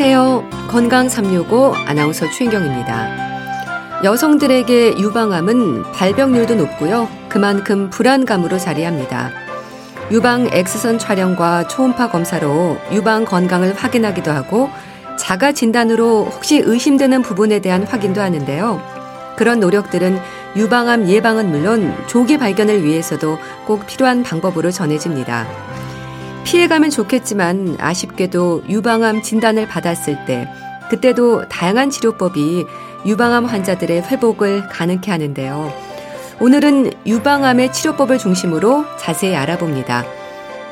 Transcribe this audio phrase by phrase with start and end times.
[0.00, 0.68] 안녕하세요.
[0.68, 4.04] 건강 365 아나운서 최인경입니다.
[4.04, 7.08] 여성들에게 유방암은 발병률도 높고요.
[7.28, 9.32] 그만큼 불안감으로 자리합니다.
[10.12, 14.70] 유방 엑스선 촬영과 초음파 검사로 유방 건강을 확인하기도 하고
[15.18, 18.80] 자가 진단으로 혹시 의심되는 부분에 대한 확인도 하는데요.
[19.36, 20.20] 그런 노력들은
[20.54, 23.36] 유방암 예방은 물론 조기 발견을 위해서도
[23.66, 25.48] 꼭 필요한 방법으로 전해집니다.
[26.48, 30.48] 피해가면 좋겠지만 아쉽게도 유방암 진단을 받았을 때
[30.88, 32.64] 그때도 다양한 치료법이
[33.04, 35.70] 유방암 환자들의 회복을 가능케 하는데요.
[36.40, 40.06] 오늘은 유방암의 치료법을 중심으로 자세히 알아봅니다.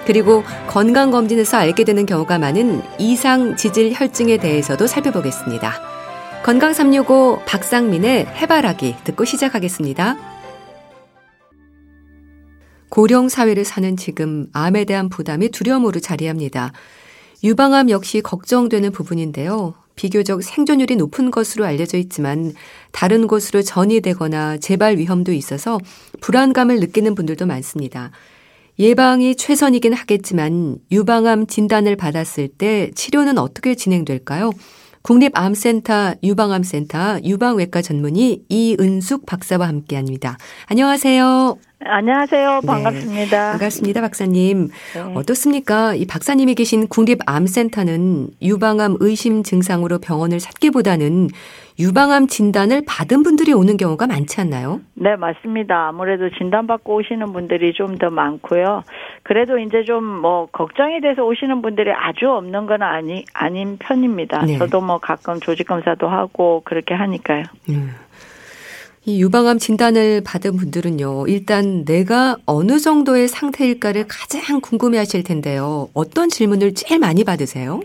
[0.06, 5.74] 그리고 건강검진에서 알게 되는 경우가 많은 이상 지질 혈증에 대해서도 살펴보겠습니다.
[6.42, 10.35] 건강 365 박상민의 해바라기 듣고 시작하겠습니다.
[12.88, 16.72] 고령 사회를 사는 지금 암에 대한 부담이 두려움으로 자리합니다.
[17.44, 19.74] 유방암 역시 걱정되는 부분인데요.
[19.96, 22.52] 비교적 생존율이 높은 것으로 알려져 있지만
[22.92, 25.78] 다른 곳으로 전이되거나 재발 위험도 있어서
[26.20, 28.10] 불안감을 느끼는 분들도 많습니다.
[28.78, 34.52] 예방이 최선이긴 하겠지만 유방암 진단을 받았을 때 치료는 어떻게 진행될까요?
[35.00, 40.36] 국립암센터 유방암센터 유방외과 전문의 이은숙 박사와 함께합니다.
[40.66, 41.56] 안녕하세요.
[41.84, 42.60] 안녕하세요.
[42.62, 42.66] 네.
[42.66, 43.44] 반갑습니다.
[43.44, 44.68] 네, 반갑습니다, 박사님.
[44.94, 45.00] 네.
[45.14, 45.94] 어떻습니까?
[45.94, 51.28] 이 박사님이 계신 국립암센터는 유방암 의심 증상으로 병원을 찾기보다는
[51.78, 54.80] 유방암 진단을 받은 분들이 오는 경우가 많지 않나요?
[54.94, 55.88] 네, 맞습니다.
[55.88, 58.82] 아무래도 진단받고 오시는 분들이 좀 더 많고요.
[59.22, 64.46] 그래도 이제 좀 뭐 걱정이 돼서 오시는 분들이 아주 없는 건 아니 아닌 편입니다.
[64.46, 64.56] 네.
[64.58, 67.44] 저도 뭐 가끔 조직 검사도 하고 그렇게 하니까요.
[67.68, 67.90] 음.
[69.08, 75.88] 이 유방암 진단을 받은 분들은요, 일단 내가 어느 정도의 상태일까를 가장 궁금해 하실 텐데요.
[75.94, 77.80] 어떤 질문을 제일 많이 받으세요?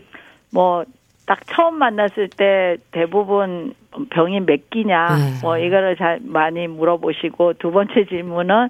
[0.52, 0.84] 뭐,
[1.28, 3.76] 딱 처음 만났을 때 대부분
[4.10, 5.34] 병이 몇 끼냐, 네.
[5.44, 8.70] 뭐, 이거를 잘 많이 물어보시고, 두 번째 질문은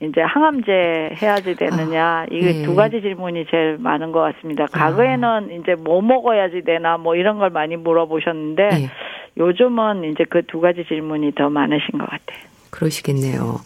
[0.00, 2.62] 이제 항암제 해야지 되느냐 아, 이게 네.
[2.64, 4.66] 두 가지 질문이 제일 많은 것 같습니다.
[4.66, 5.40] 과거에는 아.
[5.40, 8.90] 이제 뭐 먹어야지 되나 뭐 이런 걸 많이 물어보셨는데 네.
[9.38, 12.38] 요즘은 이제 그 두 가지 질문이 더 많으신 것 같아요.
[12.70, 13.56] 그러시겠네요.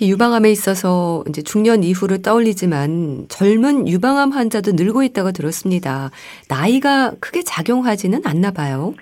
[0.00, 6.10] 이 유방암에 있어서 이제 중년 이후를 떠올리지만 젊은 유방암 환자도 늘고 있다고 들었습니다.
[6.48, 8.94] 나이가 크게 작용하지는 않나 봐요.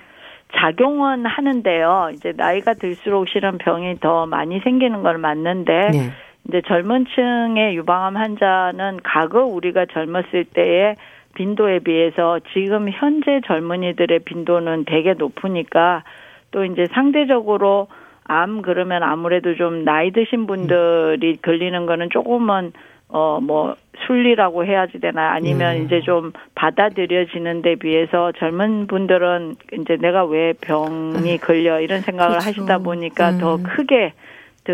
[0.56, 2.10] 작용은 하는데요.
[2.12, 6.10] 이제 나이가 들수록 실은 병이 더 많이 생기는 건 맞는데 네.
[6.48, 10.96] 이제 젊은 층의 유방암 환자는 과거 우리가 젊었을 때에
[11.34, 16.02] 빈도에 비해서 지금 현재 젊은이들의 빈도는 되게 높으니까
[16.50, 17.88] 또 이제 상대적으로
[18.24, 22.72] 암 그러면 아무래도 좀 나이 드신 분들이 걸리는 거는 조금은
[23.08, 23.74] 어 뭐
[24.06, 25.84] 순리라고 해야지 되나 아니면 네.
[25.84, 31.36] 이제 좀 받아들여지는 데 비해서 젊은 분들은 이제 내가 왜 병이 네.
[31.36, 32.48] 걸려 이런 생각을 그렇죠.
[32.48, 33.38] 하시다 보니까 네.
[33.38, 34.14] 더 크게 더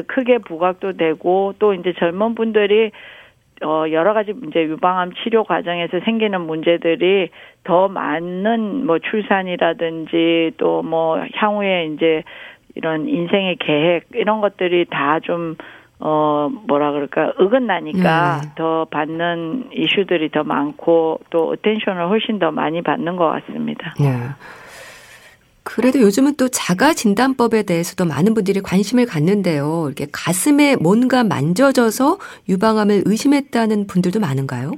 [0.02, 2.90] 크게 부각도 되고 또 이제 젊은 분들이
[3.64, 7.30] 어 여러 가지 이제 유방암 치료 과정에서 생기는 문제들이
[7.64, 12.22] 더 많은 뭐 출산이라든지 또 뭐 향후에 이제
[12.74, 15.56] 이런 인생의 계획 이런 것들이 다 좀
[15.98, 18.48] 어 뭐라 그럴까 어긋나니까 네.
[18.56, 23.94] 더 받는 이슈들이 더 많고 또 attention을 훨씬 더 많이 받는 것 같습니다.
[23.98, 24.12] 네.
[25.66, 29.86] 그래도 요즘은 또 자가 진단법에 대해서도 많은 분들이 관심을 갖는데요.
[29.88, 32.18] 이렇게 가슴에 뭔가 만져져서
[32.48, 34.72] 유방암을 의심했다는 분들도 많은가요?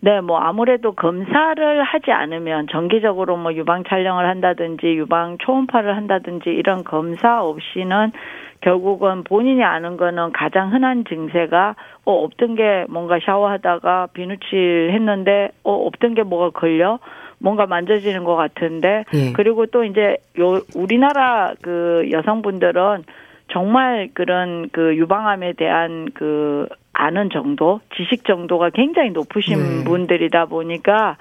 [0.00, 6.84] 네, 뭐 아무래도 검사를 하지 않으면 정기적으로 뭐 유방 촬영을 한다든지 유방 초음파를 한다든지 이런
[6.84, 8.12] 검사 없이는
[8.60, 11.74] 결국은 본인이 아는 거는 가장 흔한 증세가
[12.04, 16.98] 어 없던 게 뭔가 샤워하다가 비누칠 했는데 어 없던 게 뭐가 걸려
[17.38, 19.32] 뭔가 만져지는 것 같은데 예.
[19.32, 23.04] 그리고 또 이제 요 우리나라 그 여성분들은
[23.52, 29.84] 정말 그런 그 유방암에 대한 그 아는 정도, 지식 정도가 굉장히 높으신 네.
[29.84, 31.16] 분들이다 보니까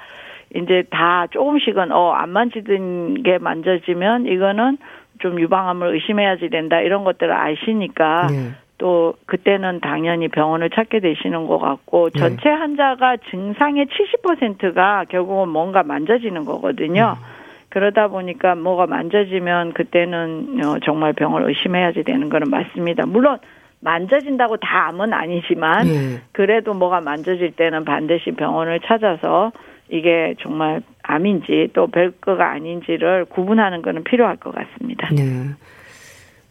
[0.55, 4.77] 이제 다 조금씩은 어 안 만지던 게 만져지면 이거는
[5.19, 8.51] 좀 유방암을 의심해야지 된다 이런 것들을 아시니까 네.
[8.77, 12.19] 또 그때는 당연히 병원을 찾게 되시는 것 같고 네.
[12.19, 17.15] 전체 환자가 증상의 70%가 결국은 뭔가 만져지는 거거든요.
[17.17, 17.37] 음.
[17.69, 23.05] 그러다 보니까 뭐가 만져지면 그때는 어, 정말 병을 의심해야지 되는 거는 맞습니다.
[23.05, 23.39] 물론
[23.79, 26.21] 만져진다고 다 암은 아니지만 네.
[26.31, 29.51] 그래도 뭐가 만져질 때는 반드시 병원을 찾아서
[29.89, 35.09] 이게 정말 암인지 또 별거가 아닌지를 구분하는 거는 필요할 것 같습니다.
[35.09, 35.23] 네.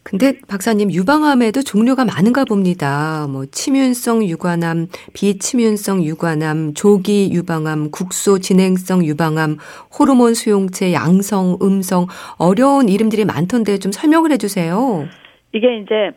[0.08, 3.26] 근데 박사님 유방암에도 종류가 많은가 봅니다.
[3.28, 9.56] 뭐 침윤성 유관암, 비침윤성 유관암, 조기 유방암, 국소 진행성 유방암,
[9.98, 12.06] 호르몬 수용체 양성, 음성
[12.38, 15.08] 어려운 이름들이 많던데 좀 설명을 해 주세요.
[15.52, 16.12] 이게 이제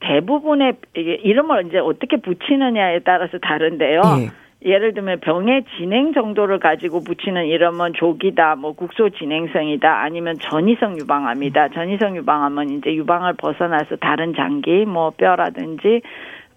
[0.00, 4.00] 대부분의 이게 이름을 이제 어떻게 붙이느냐에 따라서 다른데요.
[4.20, 4.43] 예.
[4.64, 11.68] 예를 들면 병의 진행 정도를 가지고 붙이는 이름은 조기다, 뭐 국소 진행성이다, 아니면 전이성 유방암이다.
[11.68, 16.00] 전이성 유방암은 이제 유방을 벗어나서 다른 장기, 뭐 뼈라든지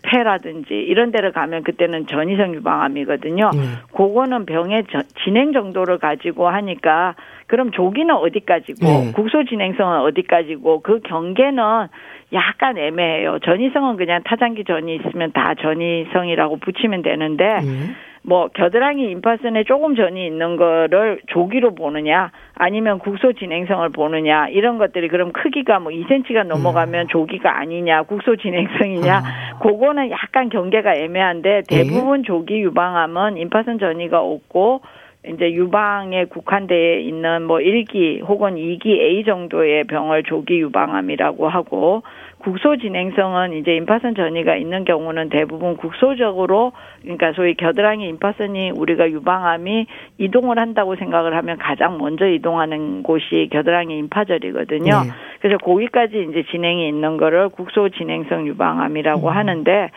[0.04, 3.52] 폐라든지 이런 데를 가면 그때는 전이성 유방암이거든요.
[3.54, 3.76] 음.
[3.96, 7.16] 그거는 병의 저, 진행 정도를 가지고 하니까
[7.48, 9.12] 그럼 조기는 어디까지고 네.
[9.14, 11.88] 국소 진행성은 어디까지고 그 경계는
[12.34, 13.40] 약간 애매해요.
[13.40, 17.96] 전이성은 그냥 타장기 전이 있으면 다 전이성이라고 붙이면 되는데 음.
[18.28, 25.08] 뭐 겨드랑이 임파선에 조금 전이 있는 거를 조기로 보느냐 아니면 국소 진행성을 보느냐 이런 것들이
[25.08, 27.08] 그럼 크기가 뭐 2cm가 넘어가면 음.
[27.08, 29.60] 조기가 아니냐 국소 진행성이냐 아.
[29.60, 31.84] 그거는 약간 경계가 애매한데 네.
[31.84, 32.28] 대부분 네.
[32.28, 34.82] 조기 유방암은 임파선 전이가 없고
[35.26, 42.04] 이제 유방에 국한되어 있는 뭐 1기 혹은 2기 A 정도의 병을 조기 유방암이라고 하고
[42.40, 49.88] 국소 진행성은 이제 임파선 전이가 있는 경우는 대부분 국소적으로 그러니까 소위 겨드랑이 임파선이 우리가 유방암이
[50.20, 54.92] 이동을 한다고 생각을 하면 가장 먼저 이동하는 곳이 겨드랑이 임파절이거든요.
[55.04, 55.10] 네.
[55.42, 59.36] 그래서 거기까지 이제 진행이 있는 거를 국소 진행성 유방암이라고 음.
[59.36, 59.90] 하는데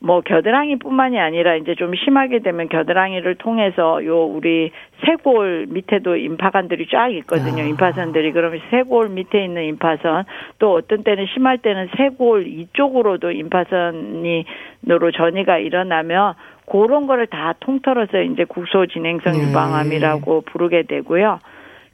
[0.00, 4.70] 뭐 겨드랑이뿐만이 아니라 이제 좀 심하게 되면 겨드랑이를 통해서 요 우리
[5.04, 7.62] 쇄골 밑에도 임파관들이 쫙 있거든요.
[7.62, 7.66] 아.
[7.66, 10.24] 임파선들이 그러면 쇄골 밑에 있는 임파선
[10.58, 14.44] 또 어떤 때는 심할 때는 쇄골 이쪽으로도 임파선이
[14.88, 16.34] 으로 전이가 일어나면
[16.70, 19.48] 그런 거를 다 통틀어서 이제 국소 진행성 네.
[19.48, 21.40] 유방암이라고 부르게 되고요.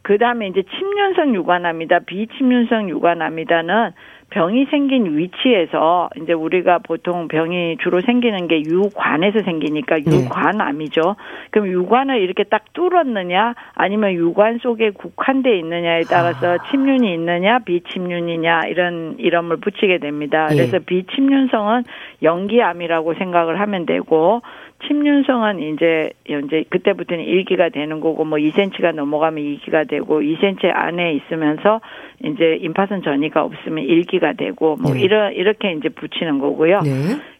[0.02, 3.92] 그 다음에 이제 침륜성 유관암이다, 비침륜성 유관암이다는
[4.32, 10.04] 병이 생긴 위치에서 이제 우리가 보통 병이 주로 생기는 게 유관에서 생기니까 네.
[10.10, 11.16] 유관암이죠.
[11.50, 16.58] 그럼 유관을 이렇게 딱 뚫었느냐 아니면 유관 속에 국한돼 있느냐에 따라서 아.
[16.70, 20.46] 침륜이 있느냐 비침륜이냐 이런 이름을 붙이게 됩니다.
[20.48, 20.56] 네.
[20.56, 21.84] 그래서 비침륜성은
[22.22, 24.40] 연기암이라고 생각을 하면 되고
[24.86, 31.80] 침륜성은 이제 이제 그때부터는 1기가 되는 거고 뭐 2cm가 넘어가면 2기가 되고 2cm 안에 있으면서
[32.24, 35.00] 이제 임파선 전이가 없으면 1기가 되고 뭐 네.
[35.00, 36.80] 이러 이렇게 이제 붙이는 거고요.
[36.82, 36.90] 네.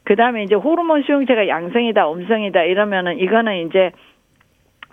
[0.04, 3.92] 그다음에 이제 호르몬 수용체가 양성이다, 음성이다 이러면은 이거는 이제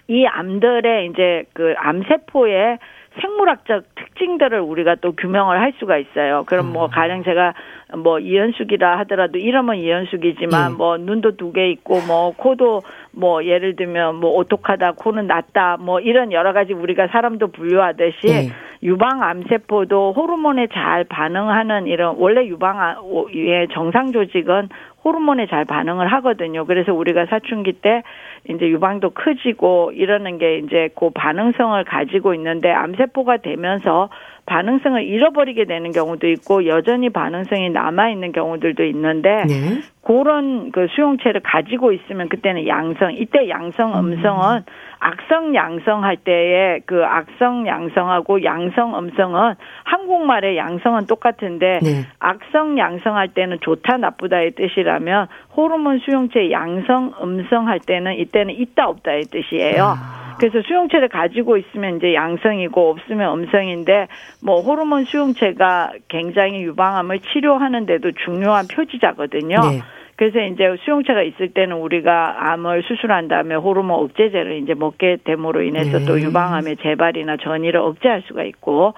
[0.07, 2.77] 이 암들의 이제 그 암세포의
[3.21, 6.43] 생물학적 특징들을 우리가 또 규명을 할 수가 있어요.
[6.45, 6.91] 그럼 뭐 음.
[6.91, 7.53] 가령 제가
[7.97, 10.75] 뭐 이현숙이라 하더라도 이름은 이현숙이지만 예.
[10.75, 12.81] 뭐 눈도 두 개 있고 뭐 코도
[13.11, 18.49] 뭐 예를 들면 뭐 오똑하다 코는 낮다 뭐 이런 여러 가지 우리가 사람도 분류하듯이 예.
[18.83, 24.69] 유방 암세포도 호르몬에 잘 반응하는 이런 원래 유방의 정상 조직은
[25.03, 26.65] 호르몬에 잘 반응을 하거든요.
[26.65, 28.03] 그래서 우리가 사춘기 때
[28.47, 34.09] 이제 유방도 커지고 이러는 게 이제 그 반응성을 가지고 있는데 암세포가 되면서
[34.49, 39.81] 반응성을 잃어버리게 되는 경우도 있고 여전히 반응성이 남아 있는 경우들도 있는데 네.
[40.03, 44.63] 그런 그 수용체를 가지고 있으면 그때는 양성 이때 양성 음성은 음.
[44.99, 52.05] 악성 양성 할 때에 그 악성 양성하고 양성 음성은 한국말의 양성은 똑같은데 네.
[52.19, 58.89] 악성 양성 할 때는 좋다 나쁘다의 뜻이라면 호르몬 수용체 양성 음성 할 때는 이때는 있다
[58.89, 59.83] 없다의 뜻이에요.
[59.83, 60.18] 아.
[60.39, 64.07] 그래서 수용체를 가지고 있으면 이제 양성이고 없으면 음성인데
[64.41, 69.57] 뭐 호르몬 수용체가 굉장히 유방암을 치료하는데도 중요한 표지자거든요.
[69.59, 69.81] 네.
[70.15, 75.99] 그래서 이제 수용체가 있을 때는 우리가 암을 수술한 다음에 호르몬 억제제를 이제 먹게 됨으로 인해서
[75.99, 76.05] 네.
[76.05, 78.95] 또 유방암의 재발이나 전이를 억제할 수가 있고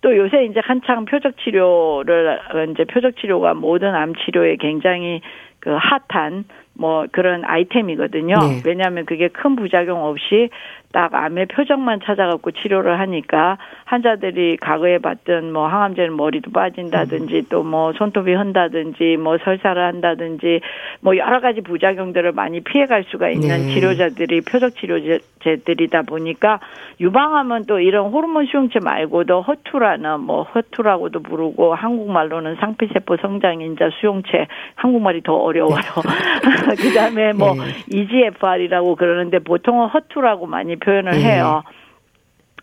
[0.00, 2.38] 또 요새 이제 한창 표적 치료를
[2.72, 5.20] 이제 표적 치료가 모든 암 치료에 굉장히
[5.58, 5.76] 그
[6.08, 6.44] 핫한
[6.80, 8.36] 뭐 그런 아이템이거든요.
[8.38, 8.62] 네.
[8.64, 10.48] 왜냐하면 그게 큰 부작용 없이
[10.92, 17.46] 딱 암의 표정만 찾아갖고 치료를 하니까 환자들이 과거에 봤던 뭐 항암제는 머리도 빠진다든지 음.
[17.48, 20.60] 또뭐 손톱이 흔다든지 뭐 설사를 한다든지
[21.00, 23.74] 뭐 여러 가지 부작용들을 많이 피해갈 수가 있는 네.
[23.74, 26.58] 치료자들이 표적 치료제들이다 보니까
[26.98, 34.48] 유방암은 또 이런 호르몬 수용체 말고도 허투라는 뭐 허투라고도 부르고 한국말로는 상피세포 성장 인자 수용체
[34.74, 35.80] 한국말이 더 어려워요.
[36.82, 37.60] 그다음에 뭐 네.
[37.96, 41.36] EGFR이라고 그러는데 보통은 허투라고 많이 표현을 네.
[41.36, 41.62] 해요.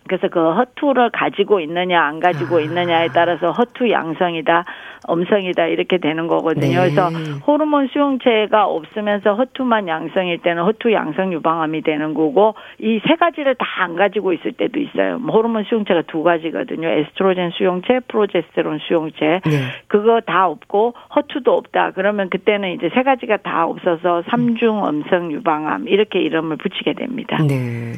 [0.08, 2.62] 그래서 그 허투를 가지고 있느냐 안 가지고 아.
[2.62, 4.66] 있느냐에 따라서 허투 양성이다
[5.10, 6.82] 음성이다 이렇게 되는 거거든요.
[6.82, 6.90] 네.
[6.90, 7.10] 그래서
[7.46, 13.66] 호르몬 수용체가 없으면서 허투만 양성일 때는 허투 양성 유방암이 되는 거고 이 세 가지를 다
[13.78, 15.20] 안 가지고 있을 때도 있어요.
[15.20, 16.88] 뭐 호르몬 수용체가 두 가지거든요.
[16.88, 19.42] 에스트로겐 수용체, 프로제스테론 수용체.
[19.46, 19.52] 네.
[19.88, 21.92] 그거 다 없고 허투도 없다.
[21.92, 27.38] 그러면 그때는 이제 세 가지가 다 없어서 삼중 음성 유방암 이렇게 이름을 붙이게 됩니다.
[27.48, 27.94] 네.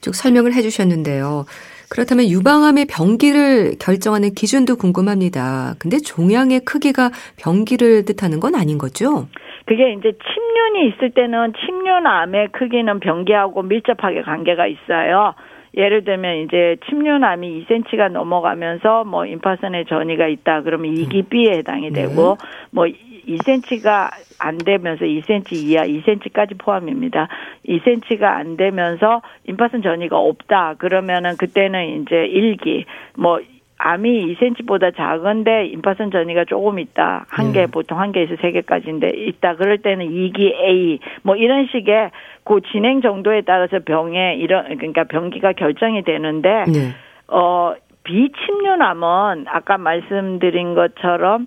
[0.00, 1.44] 쭉 설명을 해 주셨는데요.
[1.90, 5.74] 그렇다면 유방암의 병기를 결정하는 기준도 궁금합니다.
[5.78, 9.28] 근데 종양의 크기가 병기를 뜻하는 건 아닌 거죠?
[9.64, 15.34] 그게 이제 침륜이 있을 때는 침륜암의 크기는 병기하고 밀접하게 관계가 있어요.
[15.76, 22.36] 예를 들면 이제 침륜암이 2cm가 넘어가면서 뭐 임파선의 전이가 있다 그러면 이기 B에 해당이 되고
[22.40, 22.46] 네.
[22.70, 22.86] 뭐
[23.28, 27.28] 2cm가 안 되면서 2cm 이하 2cm까지 포함입니다.
[27.66, 30.74] 2cm가 안 되면서 임파선 전이가 없다.
[30.78, 33.40] 그러면은 그때는 이제 일기 뭐
[33.78, 37.26] 암이 2cm보다 작은데 임파선 전이가 조금 있다.
[37.28, 37.66] 한 개, 네.
[37.66, 39.54] 보통 한 개에서 세 개까지인데 있다.
[39.54, 42.10] 그럴 때는 2기 A, 뭐 이런 식의
[42.44, 46.94] 그 진행 정도에 따라서 병의 이런, 그러니까 병기가 결정이 되는데, 네.
[47.28, 51.46] 어, 비침륜암은 아까 말씀드린 것처럼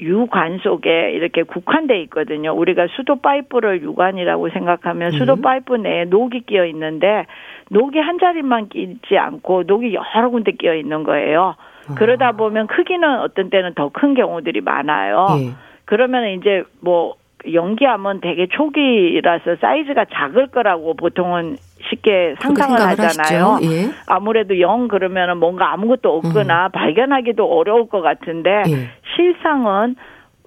[0.00, 2.52] 유관 속에 이렇게 국한돼 있거든요.
[2.52, 5.42] 우리가 수도 파이프를 유관이라고 생각하면 수도 음.
[5.42, 7.26] 파이프 내에 녹이 끼어 있는데
[7.70, 11.56] 녹이 한 자리만 끼지 않고 녹이 여러 군데 끼어 있는 거예요.
[11.96, 12.32] 그러다 아.
[12.32, 15.26] 보면 크기는 어떤 때는 더 큰 경우들이 많아요.
[15.40, 15.50] 예.
[15.84, 17.14] 그러면 이제 뭐
[17.52, 21.56] 연기하면 되게 초기라서 사이즈가 작을 거라고 보통은
[21.88, 23.58] 쉽게 상상을 하잖아요.
[23.62, 23.90] 예.
[24.06, 26.70] 아무래도 영 그러면은 뭔가 아무것도 없거나 음.
[26.72, 28.90] 발견하기도 어려울 것 같은데 예.
[29.14, 29.96] 실상은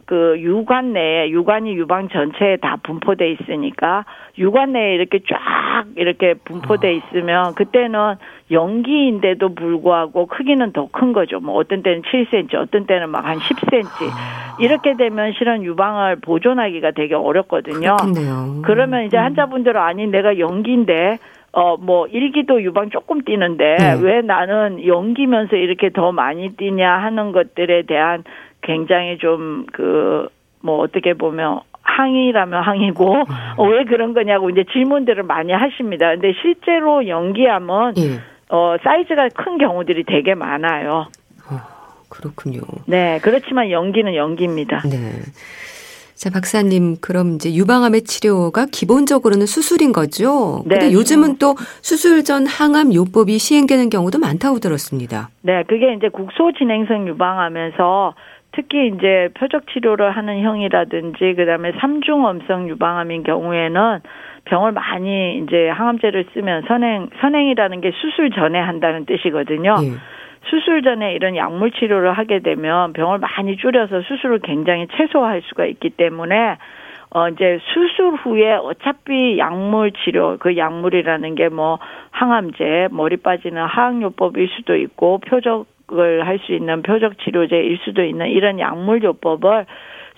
[0.09, 4.05] 그 유관 내에 유관이 유방 전체에 다 분포돼 있으니까
[4.39, 6.91] 유관 내에 이렇게 쫙 이렇게 분포돼 아.
[6.91, 8.15] 있으면 그때는
[8.49, 11.39] 연기인데도 불구하고 크기는 더 큰 거죠.
[11.39, 13.85] 뭐 어떤 때는 7cm, 어떤 때는 막 한 10cm.
[14.11, 14.57] 아.
[14.59, 17.95] 이렇게 되면 실은 유방을 보존하기가 되게 어렵거든요.
[17.97, 18.61] 그렇겠네요.
[18.63, 19.23] 그러면 이제 음.
[19.25, 21.19] 환자분들은 아니 내가 연기인데
[21.51, 23.97] 어, 뭐, 일기도 유방 조금 뛰는데, 네.
[24.01, 28.23] 왜 나는 연기면서 이렇게 더 많이 뛰냐 하는 것들에 대한
[28.61, 30.29] 굉장히 좀 그
[30.61, 33.25] 뭐 어떻게 보면 항의라면 항의고 음.
[33.57, 36.09] 어, 왜 그런 거냐고 이제 질문들을 많이 하십니다.
[36.11, 38.19] 근데 실제로 연기하면 예.
[38.49, 41.07] 어 사이즈가 큰 경우들이 되게 많아요.
[41.49, 41.55] 어,
[42.09, 42.61] 그렇군요.
[42.87, 44.81] 네, 그렇지만 연기는 연기입니다.
[44.81, 44.97] 네.
[46.19, 50.63] 자, 박사님, 그럼 이제 유방암의 치료가 기본적으로는 수술인 거죠?
[50.67, 50.75] 네.
[50.75, 55.29] 근데 요즘은 또 수술 전 항암 요법이 시행되는 경우도 많다고 들었습니다.
[55.43, 58.15] 네, 그게 이제 국소 진행성 유방암에서
[58.51, 64.01] 특히 이제 표적 치료를 하는 형이라든지 그다음에 삼중엄성 유방암인 경우에는
[64.43, 69.77] 병을 많이 이제 항암제를 쓰면 선행 선행이라는 게 수술 전에 한다는 뜻이거든요.
[69.83, 69.91] 예.
[70.49, 75.91] 수술 전에 이런 약물 치료를 하게 되면 병을 많이 줄여서 수술을 굉장히 최소화할 수가 있기
[75.91, 76.57] 때문에
[77.11, 81.79] 어 이제 수술 후에 어차피 약물 치료 그 약물이라는 게 뭐
[82.11, 88.27] 항암제, 머리 빠지는 항암요법일 수도 있고 표적 을 할 수 있는 표적 치료제일 수도 있는
[88.27, 89.65] 이런 약물 요법을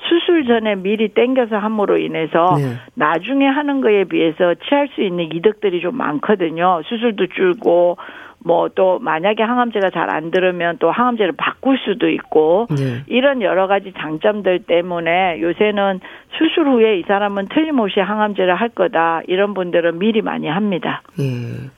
[0.08, 2.76] 수술 전에 미리 땡겨서 함으로 인해서 네.
[2.96, 6.82] 나중에 하는 거에 비해서 취할 수 있는 이득들이 좀 많거든요.
[6.86, 7.98] 수술도 줄고
[8.44, 13.04] 뭐 또 만약에 항암제가 잘 안 들으면 또 항암제를 바꿀 수도 있고 네.
[13.08, 16.02] 이런 여러 가지 장점들 때문에 요새는
[16.38, 21.02] 수술 후에 이 사람은 틀림없이 항암제를 할 거다 이런 분들은 미리 많이 합니다.
[21.20, 21.70] 예.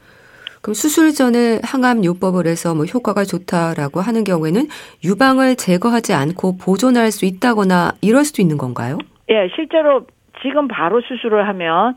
[0.63, 4.63] 그럼 수술 전에 항암 요법을 해서 뭐 효과가 좋다라고 하는 경우에는
[5.03, 8.98] 유방을 제거하지 않고 보존할 수 있다거나 이럴 수도 있는 건가요?
[9.29, 10.08] 예, 실제로
[10.41, 11.96] 지금 바로 수술을 하면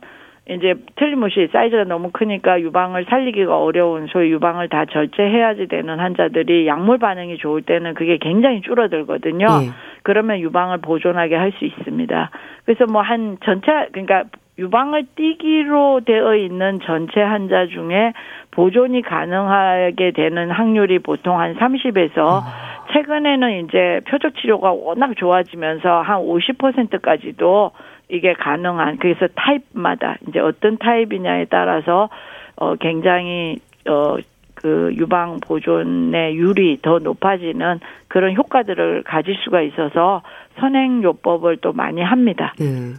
[0.48, 6.98] 이제 틀림없이 사이즈가 너무 크니까 유방을 살리기가 어려운 소위 유방을 다 절제해야지 되는 환자들이 약물
[6.98, 9.46] 반응이 좋을 때는 그게 굉장히 줄어들거든요.
[9.46, 9.70] 예.
[10.02, 12.30] 그러면 유방을 보존하게 할 수 있습니다.
[12.64, 14.24] 그래서 뭐 한 전체 그러니까
[14.58, 18.12] 유방을 띄기로 되어 있는 전체 환자 중에
[18.50, 22.86] 보존이 가능하게 되는 확률이 보통 한 30에서 아.
[22.92, 27.72] 최근에는 이제 표적 치료가 워낙 좋아지면서 한 50%까지도
[28.08, 32.08] 이게 가능한 그래서 타입마다 이제 어떤 타입이냐에 따라서
[32.56, 34.16] 어 굉장히 어
[34.56, 40.22] 그 유방 보존의 율이 더 높아지는 그런 효과들을 가질 수가 있어서
[40.58, 42.54] 선행 요법을 또 많이 합니다.
[42.58, 42.94] 네.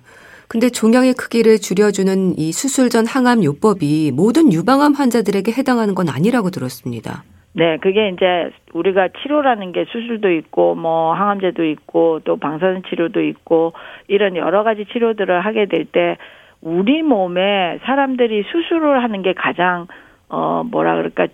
[0.48, 6.50] 근데 종양의 크기를 줄여주는 이 수술 전 항암 요법이 모든 유방암 환자들에게 해당하는 건 아니라고
[6.50, 7.24] 들었습니다.
[7.54, 13.74] 네, 그게 이제 우리가 치료라는 게 수술도 있고 뭐 항암제도 있고 또 방사선 치료도 있고
[14.08, 16.18] 이런 여러 가지 치료들을 하게 될 때
[16.62, 19.88] 우리 몸에 사람들이 수술을 하는 게 가장
[20.30, 21.28] 어 뭐라 그럴까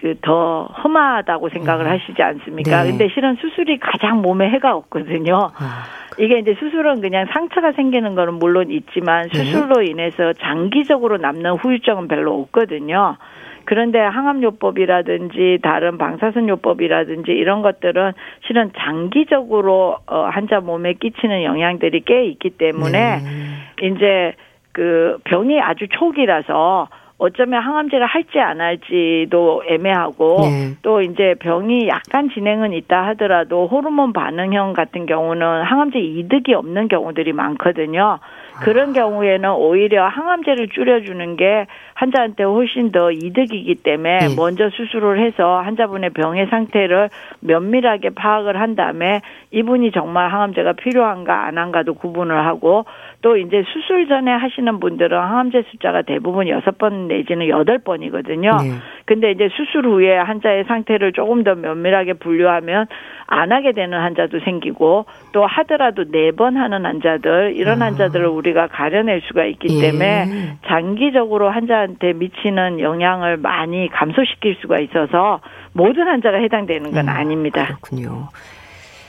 [0.00, 1.90] 그더 험하다고 생각을 음.
[1.90, 2.84] 하시지 않습니까?
[2.84, 2.90] 네.
[2.90, 5.50] 근데 실은 수술이 가장 몸에 해가 없거든요.
[5.54, 5.84] 아.
[6.18, 9.44] 이게 이제 수술은 그냥 상처가 생기는 거는 물론 있지만 네.
[9.44, 13.16] 수술로 인해서 장기적으로 남는 후유증은 별로 없거든요.
[13.64, 18.12] 그런데 항암요법이라든지 다른 방사선요법이라든지 이런 것들은
[18.46, 23.86] 실은 장기적으로 어 환자 몸에 끼치는 영향들이 꽤 있기 때문에 네.
[23.86, 24.32] 이제
[24.72, 26.88] 그 병이 아주 초기라서
[27.20, 30.76] 어쩌면 항암제를 할지 안 할지도 애매하고 네.
[30.80, 37.34] 또 이제 병이 약간 진행은 있다 하더라도 호르몬 반응형 같은 경우는 항암제 이득이 없는 경우들이
[37.34, 38.18] 많거든요.
[38.62, 44.34] 그런 경우에는 오히려 항암제를 줄여주는 게 환자한테 훨씬 더 이득이기 때문에 네.
[44.36, 51.58] 먼저 수술을 해서 환자분의 병의 상태를 면밀하게 파악을 한 다음에 이분이 정말 항암제가 필요한가 안
[51.58, 52.84] 한가도 구분을 하고
[53.22, 58.50] 또 이제 수술 전에 하시는 분들은 항암제 숫자가 대부분 여섯 번 내지는 여덟 번이거든요.
[58.62, 58.70] 네.
[59.04, 62.86] 근데 이제 수술 후에 환자의 상태를 조금 더 면밀하게 분류하면
[63.30, 67.86] 안 하게 되는 환자도 생기고 또 하더라도 네 번 하는 환자들 이런 아.
[67.86, 69.80] 환자들을 우리가 가려낼 수가 있기 예.
[69.80, 75.40] 때문에 장기적으로 환자한테 미치는 영향을 많이 감소시킬 수가 있어서
[75.72, 77.66] 모든 환자가 해당되는 건 음, 아닙니다.
[77.66, 78.28] 그렇군요.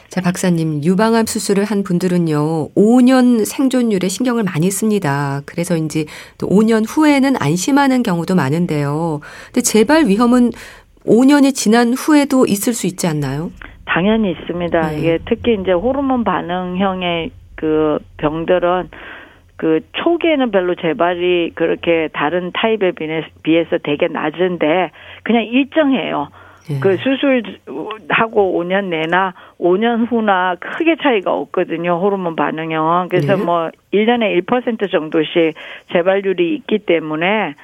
[0.10, 5.42] 자, 박사님, 유방암 수술을 한 분들은요, 5년 생존율에 신경을 많이 씁니다.
[5.46, 6.06] 그래서 이제
[6.38, 9.22] 또 5년 후에는 안심하는 경우도 많은데요.
[9.48, 10.52] 근데 재발 위험은
[11.06, 13.52] 5년이 지난 후에도 있을 수 있지 않나요?
[13.92, 14.82] 당연히 있습니다.
[14.82, 14.98] 네.
[14.98, 18.90] 이게 특히 이제 호르몬 반응형의 그 병들은
[19.58, 22.94] 그 초기에는 별로 재발이 그렇게 다른 타입에
[23.44, 24.92] 비해서 되게 낮은데
[25.24, 26.30] 그냥 일정해요.
[26.72, 26.80] 예.
[26.80, 32.00] 그 수술하고 5년 내나 5년 후나 크게 차이가 없거든요.
[32.02, 33.10] 호르몬 반응형은.
[33.10, 33.44] 그래서 예.
[33.44, 35.54] 뭐 1년에 1% 정도씩
[35.92, 37.56] 재발률이 있기 때문에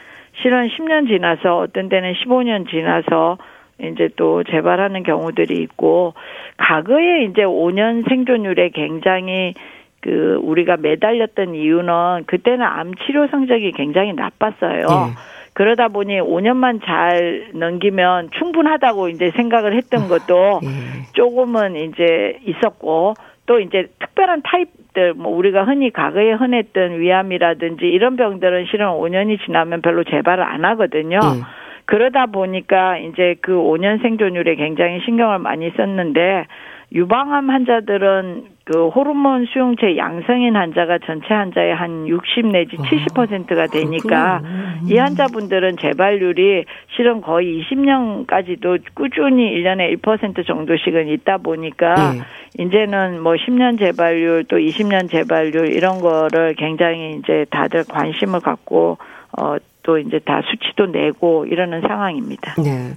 [0.41, 3.38] 실은 10년 지나서 어떤 때는 15년 지나서
[3.79, 6.13] 이제 또 재발하는 경우들이 있고
[6.57, 9.54] 과거에 이제 5년 생존율에 굉장히
[10.02, 14.86] 그 우리가 매달렸던 이유는 그때는 암 치료 성적이 굉장히 나빴어요.
[14.86, 15.38] 예.
[15.54, 20.67] 그러다 보니 5년만 잘 넘기면 충분하다고 이제 생각을 했던 아, 것도 예.
[21.13, 23.15] 조금은 이제 있었고
[23.47, 29.82] 또 이제 특별한 타입들 뭐 우리가 흔히 과거에 흔했던 위암이라든지 이런 병들은 실은 5년이 지나면
[29.82, 31.19] 별로 재발을 안 하거든요.
[31.23, 31.66] 예.
[31.88, 36.45] 그러다 보니까 이제 그 5년 생존율에 굉장히 신경을 많이 썼는데
[36.93, 44.41] 유방암 환자들은 그 호르몬 수용체 양성인 환자가 전체 환자의 한 60 내지 70%가 아, 되니까
[44.88, 52.63] 이 환자분들은 재발률이 실은 거의 20년까지도 꾸준히 1년에 1% 정도씩은 있다 보니까 네.
[52.63, 58.97] 이제는 뭐 10년 재발률 또 20년 재발률 이런 거를 굉장히 이제 다들 관심을 갖고
[59.38, 62.56] 어 또 이제 다 수치도 내고 이러는 상황입니다.
[62.62, 62.91] 네.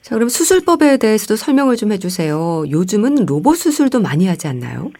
[0.00, 2.64] 자, 그럼 수술법에 대해서도 설명을 좀 해주세요.
[2.70, 4.90] 요즘은 로봇 수술도 많이 하지 않나요?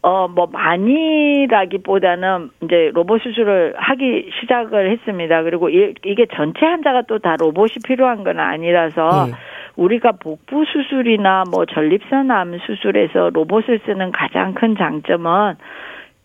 [0.00, 5.42] 어, 뭐, 많이라기보다는 이제 로봇 수술을 하기 시작을 했습니다.
[5.42, 9.32] 그리고 이, 게 전체 환자가 또 다 로봇이 필요한 건 아니라서 네.
[9.76, 15.56] 우리가 복부 수술이나 뭐 전립선 암 수술에서 로봇을 쓰는 가장 큰 장점은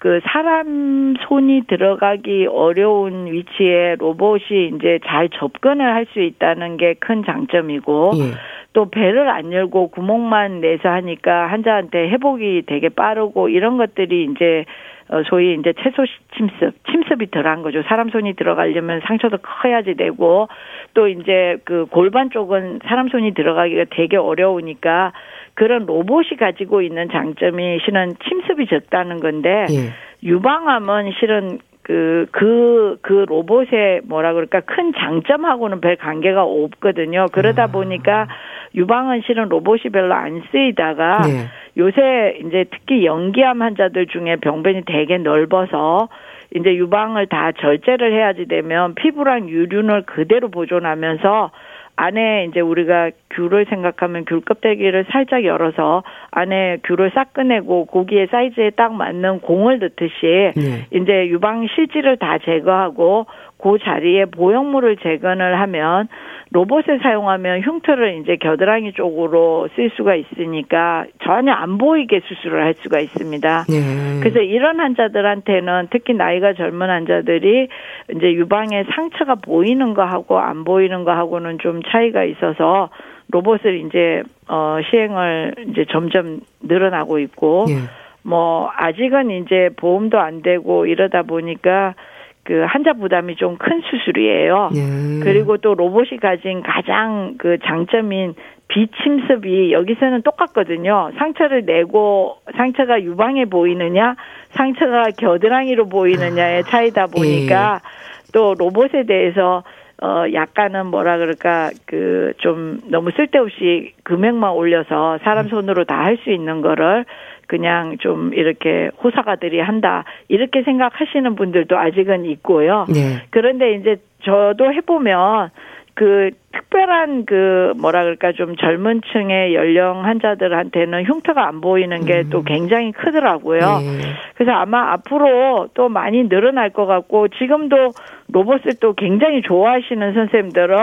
[0.04, 7.24] 그 사람 손이 들어가기 어려운 위치에 로봇이 이제 잘 접근을 할 수 있다는 게 큰
[7.24, 8.34] 장점이고 예.
[8.74, 14.66] 또 배를 안 열고 구멍만 내서 하니까 환자한테 회복이 되게 빠르고 이런 것들이 이제
[15.10, 17.84] 어, 소위 이제 채소 침습, 침습이 덜한 거죠.
[17.84, 20.48] 사람 손이 들어가려면 상처도 커야지 되고
[20.94, 25.14] 또 이제 그 골반 쪽은 사람 손이 들어가기가 되게 어려우니까
[25.56, 28.14] 그런 로봇이 가지고 있는 장점이 실은
[28.54, 29.94] 침습이 적다는 건데 예.
[30.24, 37.26] 유방암은 실은 그, 그, 그 로봇의 뭐라 그럴까 큰 장점하고는 별 관계가 없거든요.
[37.34, 37.68] 그러다 아.
[37.68, 38.28] 보니까
[38.74, 41.48] 유방은 실은 로봇이 별로 안 쓰이다가 네.
[41.78, 46.08] 요새 이제 특히 연기암 환자들 중에 병변이 되게 넓어서
[46.56, 51.52] 이제 유방을 다 절제를 해야지 되면 피부랑 유륜을 그대로 보존하면서
[51.96, 58.72] 안에 이제 우리가 귤을 생각하면 귤 껍데기를 살짝 열어서 안에 귤을 싹 꺼내고 고기의 사이즈에
[58.72, 60.88] 딱 맞는 공을 넣듯이 네.
[60.92, 63.28] 이제 유방 실지를 다 제거하고
[63.64, 66.10] 그 자리에 보형물을 재건을 하면
[66.52, 73.00] 로봇을 사용하면 흉터를 이제 겨드랑이 쪽으로 쓸 수가 있으니까 전혀 안 보이게 수술을 할 수가
[73.00, 73.64] 있습니다.
[73.70, 74.20] 네.
[74.20, 77.70] 그래서 이런 환자들한테는 특히 나이가 젊은 환자들이
[78.14, 82.90] 이제 유방에 상처가 보이는 거하고 안 보이는 거하고는 좀 차이가 있어서
[83.32, 87.76] 로봇을 이제 어 시행을 이제 점점 늘어나고 있고 네.
[88.24, 91.96] 뭐 아직은 이제 보험도 안 되고 이러다 보니까
[92.44, 94.70] 그 환자 부담이 좀 큰 수술이에요.
[94.74, 95.20] 네.
[95.24, 98.36] 그리고 또 로봇이 가진 가장 그 장점인
[98.68, 101.12] 비침습이 여기서는 똑같거든요.
[101.18, 104.16] 상처를 내고 상처가 유방해 보이느냐,
[104.50, 108.32] 상처가 겨드랑이로 보이느냐의 차이다 보니까 예.
[108.34, 109.64] 또 로봇에 대해서
[110.02, 116.32] 어 약간은 뭐라 그럴까 그 좀 너무 쓸데없이 금액만 올려서 사람 손으로 다 할 수
[116.32, 117.06] 있는 거를
[117.48, 122.86] 그냥 좀 이렇게 호사가들이 한다 이렇게 생각하시는 분들도 아직은 있고요.
[122.90, 123.22] 네.
[123.30, 125.50] 그런데 이제 저도 해보면
[125.96, 132.44] 그 특별한 그 뭐라 그럴까 좀 젊은 층의 연령 환자들한테는 흉터가 안 보이는 게또 음.
[132.46, 133.60] 굉장히 크더라고요.
[133.60, 134.00] 네.
[134.36, 137.92] 그래서 아마 앞으로 또 많이 늘어날 것 같고 지금도
[138.32, 140.76] 로봇을 또 굉장히 좋아하시는 선생님들은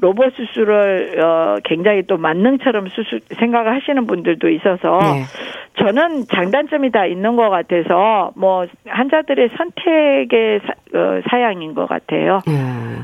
[0.00, 5.24] 로봇 수술을 어 굉장히 또 만능처럼 수술 생각을 하시는 분들도 있어서 네.
[5.78, 12.40] 저는 장단점이 다 있는 것 같아서 뭐 환자들의 선택의 사, 어, 사양인 것 같아요.
[12.46, 13.02] 음.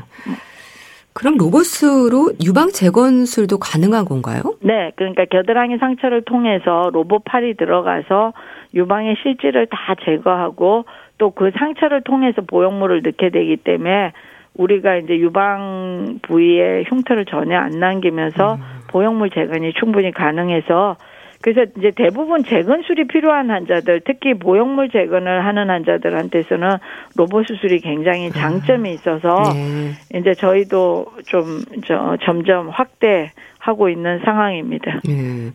[1.13, 4.41] 그럼 로봇으로 유방 재건술도 가능한 건가요?
[4.61, 8.33] 네, 그러니까 겨드랑이 상처를 통해서 로봇 팔이 들어가서
[8.73, 10.85] 유방의 실질을 다 제거하고
[11.17, 14.11] 또 그 상처를 통해서 보형물을 넣게 되기 때문에
[14.57, 18.61] 우리가 이제 유방 부위에 흉터를 전혀 안 남기면서 음.
[18.89, 20.97] 보형물 재건이 충분히 가능해서
[21.41, 26.77] 그래서 이제 대부분 재건술이 필요한 환자들, 특히 보형물 재건을 하는 환자들한테서는
[27.15, 29.91] 로봇 수술이 굉장히 아, 장점이 있어서 네.
[30.15, 35.01] 이제 저희도 좀 저, 점점 확대하고 있는 상황입니다.
[35.03, 35.51] 네.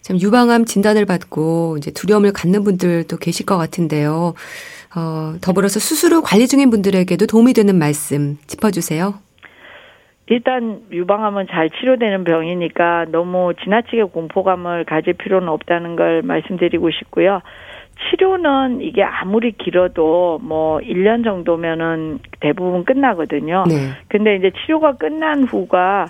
[0.00, 4.34] 참 유방암 진단을 받고 이제 두려움을 갖는 분들도 계실 것 같은데요.
[4.96, 9.27] 어, 더불어서 수술 후 관리 중인 분들에게도 도움이 되는 말씀 짚어주세요.
[10.30, 17.40] 일단 유방암은 잘 치료되는 병이니까 너무 지나치게 공포감을 가질 필요는 없다는 걸 말씀드리고 싶고요.
[18.10, 23.64] 치료는 이게 아무리 길어도 뭐 1년 정도면은 대부분 끝나거든요.
[23.68, 23.74] 네.
[24.08, 26.06] 근데 이제 치료가 끝난 후가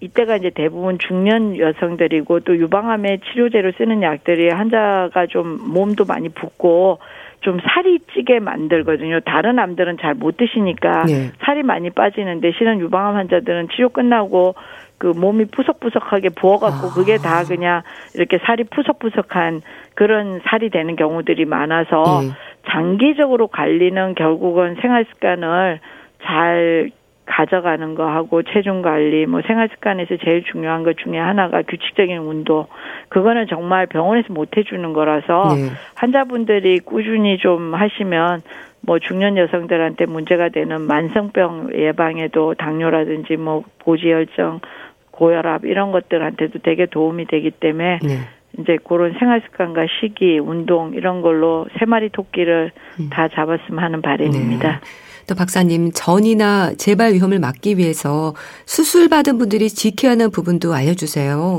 [0.00, 6.98] 이때가 이제 대부분 중년 여성들이고 또 유방암의 치료제로 쓰는 약들이 환자가 좀 몸도 많이 붓고
[7.44, 9.20] 좀 살이 찌게 만들거든요.
[9.20, 11.32] 다른 암들은 잘 못 드시니까 네.
[11.44, 14.54] 살이 많이 빠지는데 실은 유방암 환자들은 치료 끝나고
[14.96, 16.94] 그 몸이 푸석푸석하게 부어갖고 아.
[16.94, 17.82] 그게 다 그냥
[18.14, 19.60] 이렇게 살이 푸석푸석한
[19.94, 22.30] 그런 살이 되는 경우들이 많아서 네.
[22.70, 25.80] 장기적으로 관리는 결국은 생활 습관을
[26.22, 26.90] 잘
[27.26, 32.66] 가져가는 거 하고 체중 관리 뭐 생활 습관에서 제일 중요한 것 중에 하나가 규칙적인 운동
[33.08, 35.70] 그거는 정말 병원에서 못 해주는 거라서 네.
[35.94, 38.42] 환자분들이 꾸준히 좀 하시면
[38.82, 44.60] 뭐 중년 여성들한테 문제가 되는 만성병 예방에도 당뇨라든지 뭐 고지혈증
[45.10, 48.18] 고혈압 이런 것들한테도 되게 도움이 되기 때문에 네.
[48.58, 53.10] 이제 그런 생활 습관과 식이 운동 이런 걸로 세 마리 토끼를 음.
[53.10, 54.68] 다 잡았으면 하는 바람입니다.
[54.68, 55.03] 네.
[55.28, 58.34] 또 박사님 전이나 재발 위험을 막기 위해서
[58.66, 61.58] 수술 받은 분들이 지켜야 하는 부분도 알려주세요.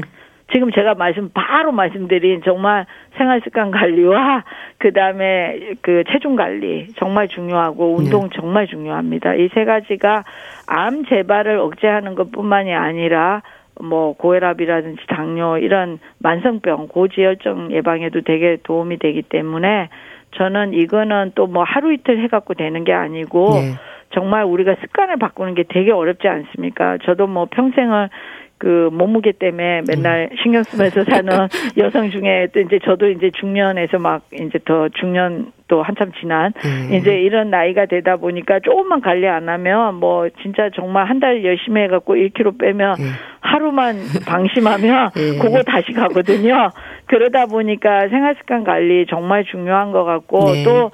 [0.54, 2.86] 지금 제가 말씀 바로 말씀드린 정말
[3.18, 4.44] 생활 습관 관리와
[4.78, 8.30] 그다음에 그 체중 관리 정말 중요하고 운동 네.
[8.36, 9.34] 정말 중요합니다.
[9.36, 10.24] 이 세 가지가
[10.68, 13.42] 암 재발을 억제하는 것뿐만이 아니라
[13.82, 19.90] 뭐 고혈압이라든지 당뇨 이런 만성병 고지혈증 예방에도 되게 도움이 되기 때문에
[20.38, 23.74] 저는 이거는 또 뭐 하루 이틀 해갖고 되는 게 아니고 네.
[24.14, 26.98] 정말 우리가 습관을 바꾸는 게 되게 어렵지 않습니까?
[27.06, 28.10] 저도 뭐 평생을
[28.58, 30.38] 그 몸무게 때문에 맨날 음.
[30.42, 31.30] 신경 쓰면서 사는
[31.78, 36.94] 여성 중에 또 이제 저도 이제 중년에서 막 이제 더 중년 또 한참 지난 음.
[36.94, 41.82] 이제 이런 나이가 되다 보니까 조금만 관리 안 하면 뭐 진짜 정말 한 달 열심히
[41.84, 43.12] 해갖고 1kg 빼면 음.
[43.40, 43.96] 하루만
[44.28, 45.40] 방심하면 음.
[45.42, 46.70] 그거 다시 가거든요.
[47.08, 50.64] 그러다 보니까 생활습관 관리 정말 중요한 것 같고 네.
[50.66, 50.92] 또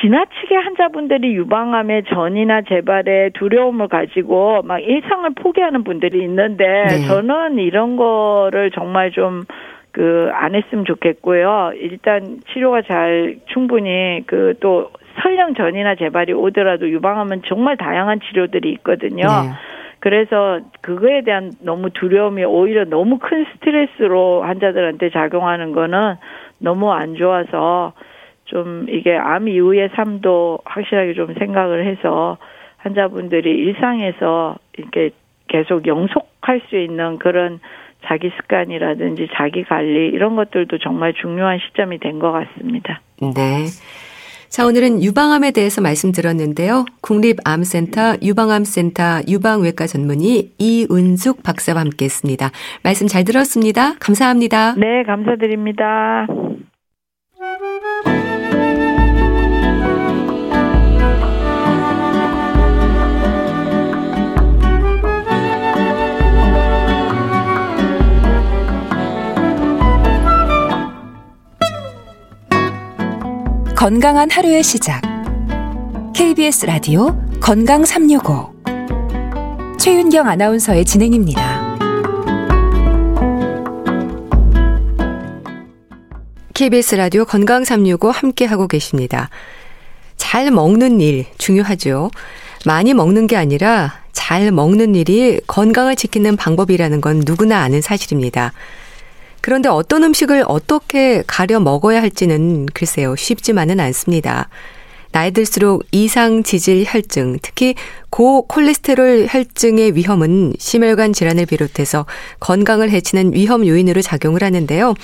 [0.00, 7.06] 지나치게 환자분들이 유방암의 전이나 재발에 두려움을 가지고 막 일상을 포기하는 분들이 있는데 네.
[7.06, 9.44] 저는 이런 거를 정말 좀
[9.92, 11.72] 그 안 했으면 좋겠고요.
[11.76, 19.26] 일단 치료가 잘 충분히 그 또 설령 전이나 재발이 오더라도 유방암은 정말 다양한 치료들이 있거든요.
[19.26, 19.50] 네.
[20.00, 26.16] 그래서 그거에 대한 너무 두려움이 오히려 너무 큰 스트레스로 환자들한테 작용하는 거는
[26.58, 27.92] 너무 안 좋아서
[28.46, 32.38] 좀 이게 암 이후의 삶도 확실하게 좀 생각을 해서
[32.78, 35.10] 환자분들이 일상에서 이렇게
[35.48, 37.60] 계속 영속할 수 있는 그런
[38.06, 43.00] 자기 습관이라든지 자기 관리 이런 것들도 정말 중요한 시점이 된 것 같습니다.
[43.20, 43.66] 네.
[44.48, 46.84] 자, 오늘은 유방암에 대해서 말씀드렸는데요.
[47.00, 52.50] 국립암센터 유방암센터 유방외과 전문의 이은숙 박사와 함께 했습니다.
[52.84, 53.94] 말씀 잘 들었습니다.
[53.98, 54.74] 감사합니다.
[54.74, 56.26] 네, 감사드립니다.
[73.82, 75.02] 건강한 하루의 시작.
[76.14, 78.54] KBS 라디오 건강 365.
[79.76, 81.76] 최윤경 아나운서의 진행입니다.
[86.54, 89.30] KBS 라디오 건강 365 함께 하고 계십니다.
[90.16, 92.12] 잘 먹는 일 중요하죠.
[92.64, 98.52] 많이 먹는 게 아니라 잘 먹는 일이 건강을 지키는 방법이라는 건 누구나 아는 사실입니다.
[99.42, 104.48] 그런데 어떤 음식을 어떻게 가려 먹어야 할지는 글쎄요, 쉽지만은 않습니다.
[105.10, 107.74] 나이 들수록 이상 지질 혈증, 특히
[108.08, 112.06] 고콜레스테롤 혈증의 위험은 심혈관 질환을 비롯해서
[112.40, 114.94] 건강을 해치는 위험 요인으로 작용을 하는데요.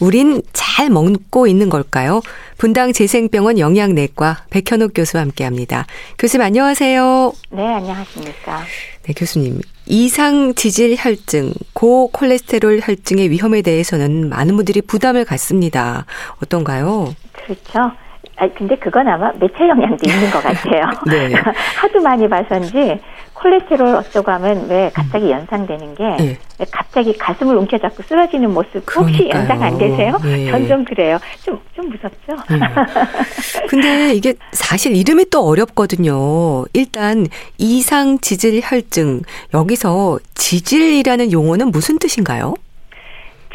[0.00, 2.22] 우린 잘 먹고 있는 걸까요?
[2.56, 5.86] 분당 재생병원 영양내과 백현옥 교수와 함께 합니다.
[6.18, 7.32] 교수님 안녕하세요.
[7.50, 8.62] 네, 안녕하십니까.
[9.02, 9.60] 네, 교수님.
[9.90, 16.06] 이상 지질 혈증, 고콜레스테롤 혈증의 위험에 대해서는 많은 분들이 부담을 갖습니다.
[16.40, 17.12] 어떤가요?
[17.32, 17.90] 그렇죠.
[18.42, 20.84] 아 근데 그건 아마 매체 영향도 있는 것 같아요.
[21.06, 21.34] 네.
[21.76, 22.98] 하도 많이 봐서인지
[23.34, 25.30] 콜레스테롤 어쩌고 하면 왜 갑자기 음.
[25.32, 26.38] 연상되는 게 네.
[26.58, 29.40] 왜 갑자기 가슴을 움켜잡고 쓰러지는 모습 혹시 그러니까요.
[29.40, 30.18] 연상 안 되세요?
[30.24, 30.50] 네.
[30.50, 31.18] 전좀 그래요.
[31.44, 32.32] 좀 좀 무섭죠.
[32.50, 32.60] 음.
[33.68, 36.64] 근데 이게 사실 이름이 또 어렵거든요.
[36.72, 37.26] 일단
[37.58, 39.22] 이상 지질 혈증
[39.54, 42.54] 여기서 지질이라는 용어는 무슨 뜻인가요?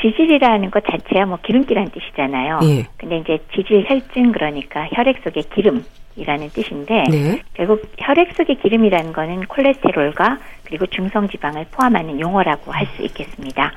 [0.02, 2.60] 지질이라는 것 자체야 뭐 기름기란 뜻이잖아요.
[2.64, 2.86] 예.
[2.98, 7.42] 근데 이제 지질 혈증 그러니까 혈액 속의 기름이라는 뜻인데 네.
[7.54, 13.72] 결국 혈액 속의 기름이라는 거는 콜레스테롤과 그리고 중성 지방을 포함하는 용어라고 할 수 있겠습니다.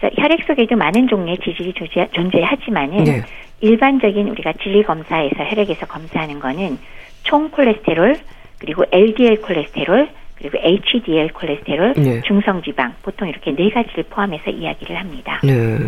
[0.00, 3.22] 그래서 혈액 속에도 많은 종류의 지질이 존재- 존재하지만은 네.
[3.60, 6.78] 일반적인 우리가 질리 검사에서 혈액에서 검사하는 거는
[7.22, 8.16] 총 콜레스테롤
[8.58, 12.20] 그리고 LDL 콜레스테롤 그리고 HDL 콜레스테롤, 네.
[12.22, 15.40] 중성 지방 보통 이렇게 네 가지를 포함해서 이야기를 합니다.
[15.42, 15.78] 네.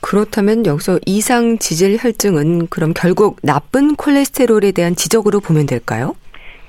[0.00, 6.14] 그렇다면 여기서 이상 지질 혈증은 그럼 결국 나쁜 콜레스테롤에 대한 지적으로 보면 될까요?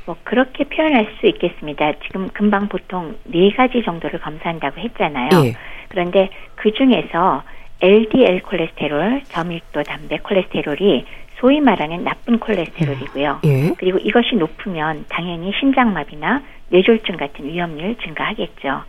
[0.06, 1.92] 뭐 그렇게 표현할 수 있겠습니다.
[2.06, 5.30] 지금 금방 보통 네 가지 정도를 검사한다고 했잖아요.
[5.46, 5.54] 예.
[5.90, 7.44] 그런데 그 중에서
[7.82, 11.06] LDL 콜레스테롤, 저밀도 담배 콜레스테롤이
[11.40, 13.40] 소위 말하는 나쁜 콜레스테롤이고요.
[13.46, 13.74] 예.
[13.78, 18.84] 그리고 이것이 높으면 당연히 심장마비나 뇌졸중 같은 위험률 증가하겠죠.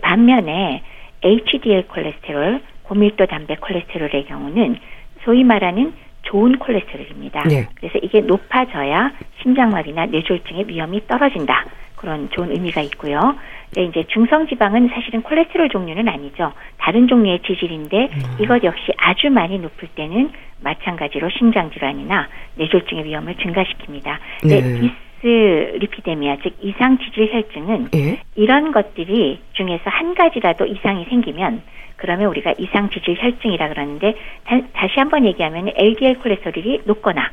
[0.00, 0.82] 반면에
[1.22, 4.76] HDL 콜레스테롤, 고밀도 담배 콜레스테롤의 경우는
[5.24, 5.92] 소위 말하는
[6.22, 7.44] 좋은 콜레스테롤입니다.
[7.44, 7.68] 네.
[7.74, 11.64] 그래서 이게 높아져야 심장마비나 뇌졸중의 위험이 떨어진다.
[11.96, 13.36] 그런 좋은 의미가 있고요.
[13.72, 16.52] 근데 이제 중성 지방은 사실은 콜레스테롤 종류는 아니죠.
[16.78, 24.18] 다른 종류의 지질인데 이것 역시 아주 많이 높을 때는 마찬가지로 심장 질환이나 뇌졸중의 위험을 증가시킵니다.
[24.40, 24.92] 근데 네.
[25.22, 28.20] 디스리피데미아 즉 이상 지질 혈증은 예.
[28.34, 31.62] 이런 것들이 중에서 한 가지라도 이상이 생기면
[31.96, 37.30] 그러면 우리가 이상 지질 혈증이라 그러는데 다, 다시 한번 얘기하면 LDL 콜레스테롤이 높거나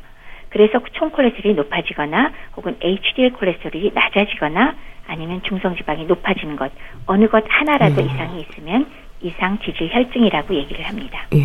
[0.48, 4.74] 그래서 총 콜레스테롤이 높아지거나 혹은 HDL 콜레스테롤이 낮아지거나
[5.08, 6.70] 아니면 중성 지방이 높아지는 것
[7.06, 8.06] 어느 것 하나라도 음.
[8.06, 8.86] 이상이 있으면
[9.22, 11.26] 이상 지질 혈증이라고 얘기를 합니다.
[11.34, 11.38] 예.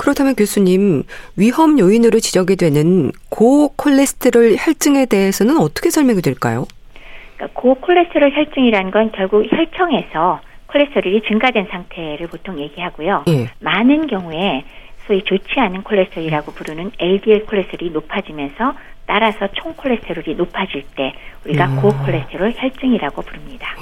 [0.00, 1.02] 그렇다면 교수님,
[1.36, 6.66] 위험 요인으로 지적이 되는 고콜레스테롤 혈증에 대해서는 어떻게 설명이 될까요?
[7.36, 13.24] 그러니까 고콜레스테롤 혈증이라는 건 결국 혈청에서 콜레스테롤이 증가된 상태를 보통 얘기하고요.
[13.28, 13.50] 예.
[13.58, 14.64] 많은 경우에
[15.06, 18.72] 소위 좋지 않은 콜레스테롤이라고 부르는 LDL 콜레스테롤이 높아지면서
[19.04, 21.12] 따라서 총 콜레스테롤이 높아질 때
[21.44, 21.76] 우리가 음.
[21.82, 23.76] 고콜레스테롤 혈증이라고 부릅니다.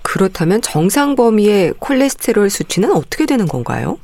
[0.00, 3.98] 그렇다면 정상 범위의 콜레스테롤 수치는 어떻게 되는 건가요?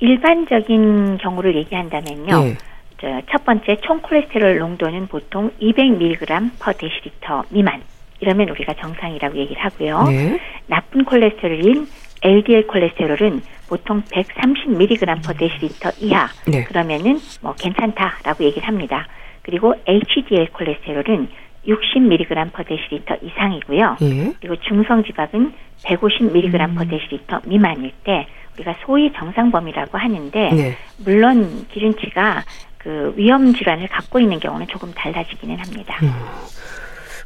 [0.00, 2.46] 일반적인 경우를 얘기한다면요.
[2.46, 2.56] 예.
[3.00, 7.82] 저, 첫 번째 총 콜레스테롤 농도는 보통 200mg per 데시리터 미만.
[8.20, 10.04] 이러면 우리가 정상이라고 얘기를 하고요.
[10.04, 10.40] 네.
[10.66, 11.86] 나쁜 콜레스테롤인
[12.22, 16.28] LDL 콜레스테롤은 보통 130mg per 데시리터 이하.
[16.46, 16.64] 네.
[16.64, 19.06] 그러면은 뭐 괜찮다라고 얘기를 합니다.
[19.42, 21.28] 그리고 HDL 콜레스테롤은
[21.66, 23.96] 60mg per 데시리터 이상이고요.
[24.00, 24.32] 예.
[24.40, 25.52] 그리고 중성 지방은
[25.84, 30.76] 150mg per 데시리터 미만일 때 우리가 소위 정상 범위라고 하는데 네.
[31.04, 32.44] 물론 기준치가
[32.78, 35.96] 그 위험 질환을 갖고 있는 경우는 조금 달라지기는 합니다.
[36.02, 36.10] 음.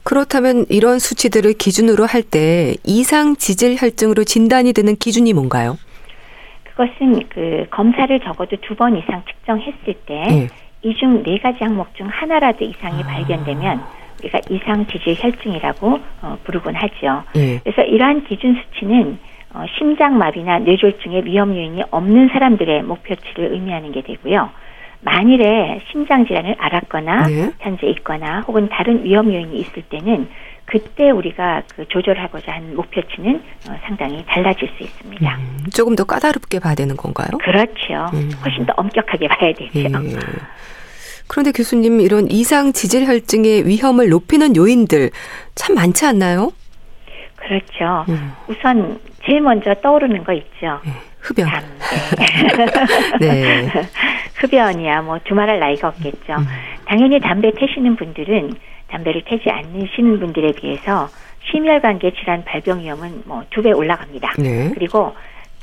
[0.02, 5.76] 그렇다면 이런 수치들을 기준으로 할 때 이상 지질 혈증으로 진단이 되는 기준이 뭔가요?
[6.64, 10.48] 그것은 그 검사를 적어도 두 번 이상 측정했을 때 예.
[10.82, 13.82] 이중 네 가지 항목 중 하나라도 이상이 발견되면
[14.20, 17.22] 우리가 이상 지질 혈증이라고 어, 부르곤 하죠.
[17.36, 17.58] 예.
[17.58, 19.18] 그래서 이러한 기준 수치는
[19.52, 24.50] 어, 심장마비나 뇌졸중의 위험 요인이 없는 사람들의 목표치를 의미하는 게 되고요.
[25.02, 27.50] 만일에 심장 질환을 앓았거나 네.
[27.58, 30.28] 현재 있거나 혹은 다른 위험 요인이 있을 때는
[30.66, 35.36] 그때 우리가 그 조절하고자 하는 목표치는 어, 상당히 달라질 수 있습니다.
[35.36, 37.28] 음, 조금 더 까다롭게 봐야 되는 건가요?
[37.42, 38.06] 그렇죠.
[38.14, 38.30] 음.
[38.44, 39.70] 훨씬 더 엄격하게 봐야 되죠.
[39.74, 39.88] 예.
[41.26, 45.10] 그런데 교수님 이런 이상 지질 혈증의 위험을 높이는 요인들
[45.54, 46.52] 참 많지 않나요?
[47.60, 48.04] 그렇죠.
[48.08, 50.78] 음, 우선 제일 먼저 떠오르는 거 있죠.
[50.86, 51.48] 예, 흡연.
[51.48, 51.66] 담배.
[53.20, 53.68] 네.
[54.38, 56.34] 흡연이야 뭐 두말할 나이가 없겠죠.
[56.38, 56.46] 음.
[56.86, 58.52] 당연히 담배 태시는 분들은
[58.88, 61.08] 담배를 태지 않으시는 분들에 비해서
[61.50, 64.34] 심혈관계 질환 발병 위험은 뭐 두 배 올라갑니다.
[64.38, 64.70] 네.
[64.74, 65.14] 그리고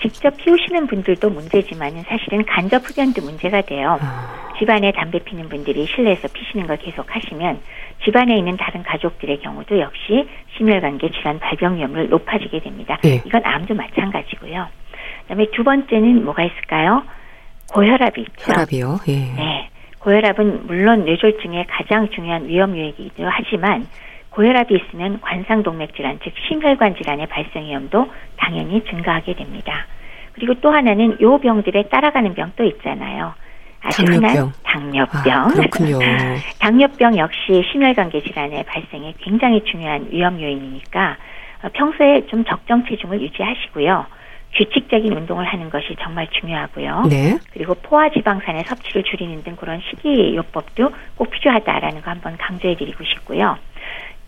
[0.01, 3.97] 직접 피우시는 분들도 문제지만은 사실은 간접 흡연도 문제가 돼요.
[4.01, 7.59] 아, 집안에 담배 피는 분들이 실내에서 피시는 걸 계속 하시면
[8.03, 12.97] 집안에 있는 다른 가족들의 경우도 역시 심혈관계 질환 발병 위험을 높아지게 됩니다.
[13.03, 13.21] 네.
[13.25, 14.67] 이건 암도 마찬가지고요.
[15.23, 17.03] 그다음에 두 번째는 뭐가 있을까요?
[17.73, 18.51] 고혈압이 있죠.
[18.51, 18.99] 혈압이요.
[19.09, 19.13] 예.
[19.13, 19.69] 네.
[19.99, 23.87] 고혈압은 물론 뇌졸중의 가장 중요한 위험 요인이기도 하지만
[24.29, 28.07] 고혈압이 있으면 관상동맥 질환, 즉 심혈관 질환의 발생 위험도
[28.37, 29.85] 당연히 증가하게 됩니다.
[30.33, 33.33] 그리고 또 하나는 요 병들에 따라가는 병 또 있잖아요.
[33.87, 34.29] 아주 당뇨병.
[34.29, 35.33] 흔한 당뇨병.
[35.33, 35.99] 아, 그렇군요.
[36.59, 41.17] 당뇨병 역시 심혈관계 질환의 발생에 굉장히 중요한 위험 요인이니까
[41.63, 44.05] 어, 평소에 좀 적정 체중을 유지하시고요.
[44.55, 47.03] 규칙적인 운동을 하는 것이 정말 중요하고요.
[47.09, 47.37] 네.
[47.51, 53.57] 그리고 포화 지방산의 섭취를 줄이는 등 그런 식이요법도 꼭 필요하다라는 거 한번 강조해드리고 싶고요.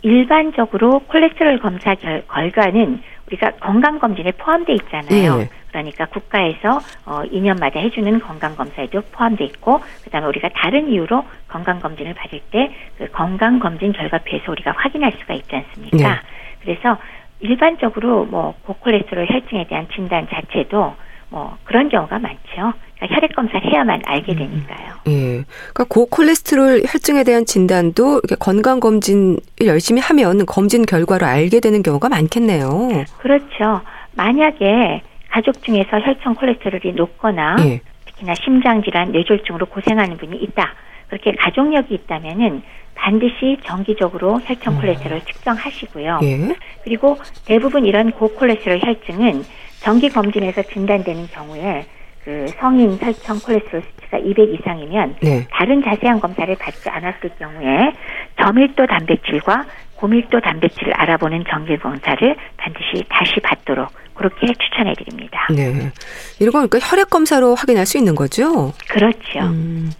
[0.01, 5.41] 일반적으로 콜레스테롤 검사 결, 결과는 우리가 건강검진에 포함돼 있잖아요.
[5.41, 5.49] 예.
[5.69, 12.13] 그러니까 국가에서 어, 2년마다 해주는 건강 검사에도 포함돼 있고, 그다음에 우리가 다른 이유로 건강 검진을
[12.13, 15.97] 받을 때 그 건강 검진 결과표에서 우리가 확인할 수가 있지 않습니까?
[15.97, 16.19] 네.
[16.61, 16.97] 그래서
[17.39, 20.93] 일반적으로 뭐 고콜레스테롤 혈증에 대한 진단 자체도
[21.29, 22.73] 뭐 그런 경우가 많죠.
[22.97, 24.95] 그러니까 혈액 검사를 해야만 알게 되니까요.
[25.07, 25.43] 예.
[25.45, 32.09] 그러니까 고콜레스테롤 혈증에 대한 진단도 이렇게 건강 검진을 열심히 하면 검진 결과로 알게 되는 경우가
[32.09, 33.05] 많겠네요.
[33.19, 33.79] 그렇죠.
[34.15, 37.79] 만약에 가족 중에서 혈청 콜레스테롤이 높거나 예.
[38.05, 40.73] 특히나 심장 질환, 뇌졸중으로 고생하는 분이 있다.
[41.07, 42.61] 그렇게 가족력이 있다면은
[42.95, 46.19] 반드시 정기적으로 혈청 콜레스테롤 측정하시고요.
[46.23, 46.55] 예.
[46.83, 49.43] 그리고 대부분 이런 고콜레스테롤 혈증은
[49.79, 51.85] 정기 검진에서 진단되는 경우에
[52.23, 55.47] 그 성인 혈청 콜레스테롤 수치가 200 이상이면 네.
[55.49, 57.93] 다른 자세한 검사를 받지 않았을 경우에
[58.41, 59.65] 저밀도 단백질과
[59.95, 65.47] 고밀도 단백질을 알아보는 정기 검사를 반드시 다시 받도록 그렇게 추천해 드립니다.
[65.49, 65.91] 네.
[66.39, 68.73] 이런 건 그러니까 혈액 검사로 확인할 수 있는 거죠?
[68.89, 69.39] 그렇죠.
[69.39, 69.91] 음.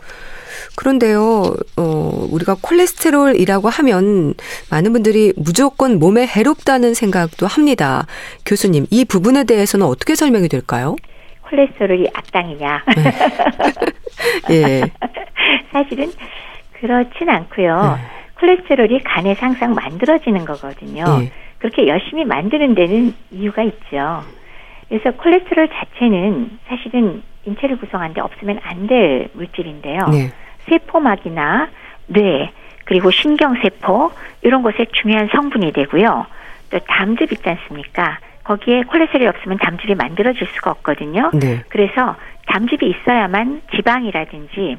[0.76, 4.34] 그런데요, 어, 우리가 콜레스테롤이라고 하면
[4.70, 8.08] 많은 분들이 무조건 몸에 해롭다는 생각도 합니다.
[8.46, 10.98] 교수님, 이 부분에 대해서는 어떻게 설명이 될까요?
[11.44, 12.84] 콜레스테롤이 악당이냐?
[14.52, 14.82] 예.
[15.72, 16.12] 사실은
[16.80, 17.98] 그렇진 않고요.
[18.40, 21.06] 콜레스테롤이 간에서 항상 만들어지는 거거든요.
[21.24, 21.32] 예.
[21.60, 24.24] 그렇게 열심히 만드는 데는 이유가 있죠.
[24.88, 30.00] 그래서 콜레스테롤 자체는 사실은 인체를 구성하는데 없으면 안 될 물질인데요.
[30.12, 30.32] 네.
[30.68, 31.70] 세포막이나
[32.08, 32.52] 뇌
[32.86, 36.26] 그리고 신경세포 이런 곳에 중요한 성분이 되고요.
[36.72, 38.20] 또 담즙 있지 않습니까?
[38.44, 41.30] 거기에 콜레스테롤이 없으면 담즙이 만들어질 수가 없거든요.
[41.34, 41.64] 네.
[41.70, 42.16] 그래서
[42.48, 44.78] 담즙이 있어야만 지방이라든지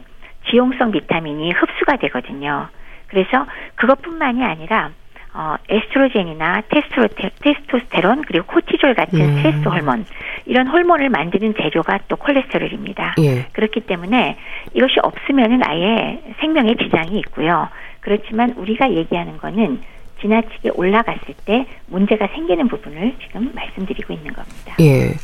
[0.51, 2.67] 지용성 비타민이 흡수가 되거든요.
[3.07, 4.91] 그래서 그것뿐만이 아니라
[5.33, 9.37] 어, 에스트로겐이나 테스토스테, 테스토스테론 그리고 코티졸 같은 음.
[9.37, 10.05] 스트레스 호르몬
[10.47, 13.15] 이런 호르몬을 만드는 재료가 또 콜레스테롤입니다.
[13.21, 13.47] 예.
[13.53, 14.37] 그렇기 때문에
[14.75, 17.69] 이것이 없으면은 아예 생명에 지장이 있고요.
[18.01, 19.81] 그렇지만 우리가 얘기하는 거는
[20.21, 24.75] 지나치게 올라갔을 때 문제가 생기는 부분을 지금 말씀드리고 있는 겁니다.
[24.81, 25.15] 예.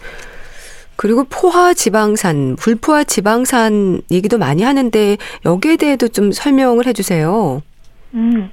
[0.96, 7.60] 그리고 포화 지방산, 불포화 지방산 얘기도 많이 하는데 여기에 대해도 좀 설명을 해주세요.
[8.14, 8.50] 음,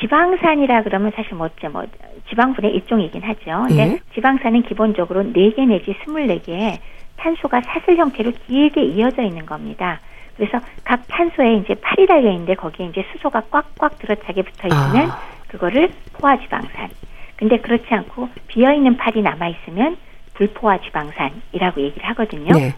[0.00, 1.84] 지방산이라 그러면 사실 뭐, 뭐
[2.28, 3.66] 지방분의 일종이긴 하죠.
[3.68, 3.98] 근데 예.
[4.14, 6.78] 지방산은 기본적으로 4개 내지 24개의
[7.16, 10.00] 탄소가 사슬 형태로 길게 이어져 있는 겁니다.
[10.36, 15.20] 그래서 각 탄소에 이제 팔이 달려 있는데 거기에 이제 수소가 꽉꽉 들어차게 붙어 있으면 아.
[15.48, 16.88] 그거를 포화 지방산.
[17.36, 19.96] 근데 그렇지 않고 비어 있는 팔이 남아 있으면
[20.34, 22.54] 불포화 지방산이라고 얘기를 하거든요.
[22.54, 22.72] 네.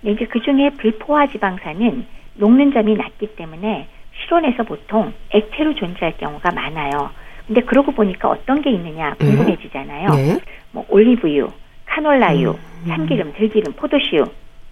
[0.00, 3.88] 근데 이제 그 중에 불포화 지방산은 녹는 점이 낮기 때문에
[4.22, 7.10] 실온에서 보통 액체로 존재할 경우가 많아요.
[7.46, 10.08] 근데 그러고 보니까 어떤 게 있느냐 궁금해지잖아요.
[10.10, 10.38] 네.
[10.70, 11.48] 뭐 올리브유,
[11.86, 12.88] 카놀라유, 음.
[12.88, 14.24] 참기름, 들기름, 포도씨유,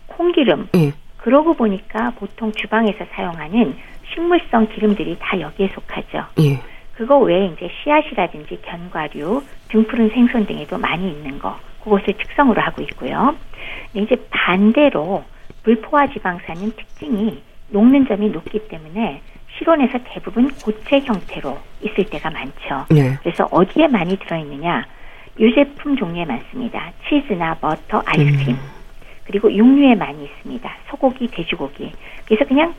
[0.06, 0.68] 콩기름.
[0.76, 0.92] 예.
[1.16, 3.76] 그러고 보니까 보통 주방에서 사용하는
[4.12, 6.26] 식물성 기름들이 다 여기에 속하죠.
[6.40, 6.60] 예.
[6.94, 13.36] 그거 외에 이제 씨앗이라든지 견과류, 등푸른 생선 등에도 많이 있는 거, 그것을 특성으로 하고 있고요.
[13.92, 15.24] 근데 이제 반대로
[15.62, 19.20] 불포화 지방산은 특징이 녹는 점이 높기 때문에
[19.58, 22.86] 실온에서 대부분 고체 형태로 있을 때가 많죠.
[22.90, 23.16] 네.
[23.22, 24.86] 그래서 어디에 많이 들어있느냐?
[25.38, 26.92] 유제품 종류에 많습니다.
[27.08, 28.54] 치즈나 버터, 아이스크림.
[28.54, 28.76] 음.
[29.24, 30.70] 그리고 육류에 많이 있습니다.
[30.88, 31.92] 소고기, 돼지고기.
[32.26, 32.74] 그래서 그냥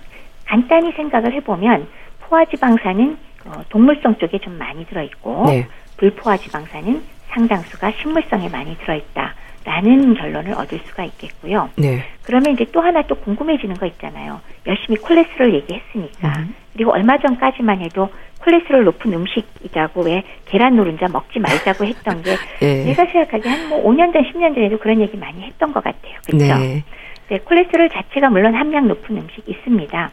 [0.45, 1.87] 간단히 생각을 해보면
[2.21, 5.67] 포화지방산은 어, 동물성 쪽에 좀 많이 들어있고 네.
[5.97, 9.35] 불포화지방산은 상당수가 식물성에 많이 들어있다.
[9.71, 11.69] 라는 결론을 얻을 수가 있겠고요.
[11.75, 12.01] 네.
[12.23, 14.39] 그러면 이제 또 하나 또 궁금해지는 거 있잖아요.
[14.65, 16.33] 열심히 콜레스테롤 얘기했으니까.
[16.39, 16.55] 음.
[16.71, 18.09] 그리고 얼마 전까지만 해도
[18.39, 22.85] 콜레스테롤 높은 음식이라고 왜 계란 노른자 먹지 말자고 했던 게 예.
[22.85, 26.13] 제가 생각하기에 한 뭐 5년 전, 10년 전에도 그런 얘기 많이 했던 것 같아요.
[26.25, 26.45] 그렇죠?
[26.57, 26.83] 네.
[27.27, 30.11] 네, 콜레스테롤 자체가 물론 함량 높은 음식 있습니다.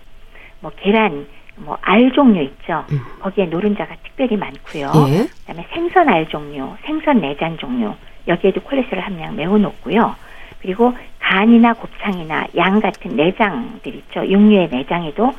[0.60, 1.26] 뭐 계란,
[1.56, 2.84] 뭐 알 종류 있죠.
[2.90, 2.98] 음.
[3.20, 4.90] 거기에 노른자가 특별히 많고요.
[5.10, 5.26] 예.
[5.46, 7.94] 그다음에 생선 알 종류, 생선 내장 종류
[8.28, 10.14] 여기에도 콜레스테롤 함량 매우 높고요.
[10.60, 14.26] 그리고 간이나 곱창이나 양 같은 내장들 있죠.
[14.26, 15.32] 육류의 내장에도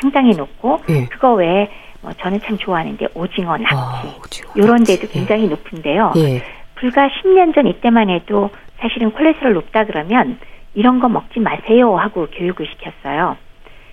[0.00, 1.06] 상당히 높고 예.
[1.06, 1.70] 그거 외에
[2.00, 4.98] 뭐 저는 참 좋아하는데 오징어, 낙지 아, 오징어, 이런 낙지.
[5.00, 6.12] 데도 굉장히 높은데요.
[6.16, 6.42] 예.
[6.76, 10.38] 불과 10년 전 이때만 해도 사실은 콜레스테롤 높다 그러면
[10.74, 13.36] 이런 거 먹지 마세요 하고 교육을 시켰어요.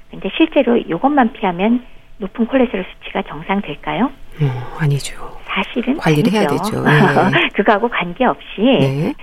[0.10, 1.84] 근데 실제로 이것만 피하면
[2.20, 4.10] 높은 콜레스테롤 수치가 정상될까요?
[4.42, 5.27] 음, 아니죠.
[5.58, 6.64] 사실은 관리를 해야 아니죠.
[6.64, 6.84] 되죠.
[6.88, 7.48] 예.
[7.56, 9.14] 그거하고 관계없이 네.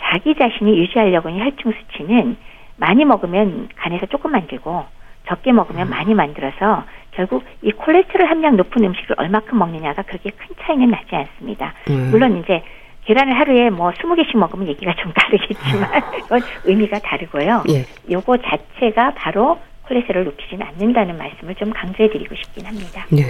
[0.00, 2.36] 자기 자신이 유지하려고 하는 혈중 수치는
[2.76, 4.84] 많이 먹으면 간에서 조금 만들고
[5.26, 5.90] 적게 먹으면 음.
[5.90, 11.74] 많이 만들어서 결국 이 콜레스테롤 함량 높은 음식을 얼마큼 먹느냐가 그렇게 큰 차이는 나지 않습니다.
[11.90, 12.08] 음.
[12.10, 12.62] 물론 이제
[13.06, 15.90] 계란을 하루에 뭐 20개씩 먹으면 얘기가 좀 다르겠지만
[16.22, 17.64] 그건 의미가 다르고요.
[17.70, 17.84] 예.
[18.10, 19.58] 요거 자체가 바로
[19.88, 23.06] 콜레스테롤 높이지는 않는다는 말씀을 좀 강조해 드리고 싶긴 합니다.
[23.10, 23.24] 네.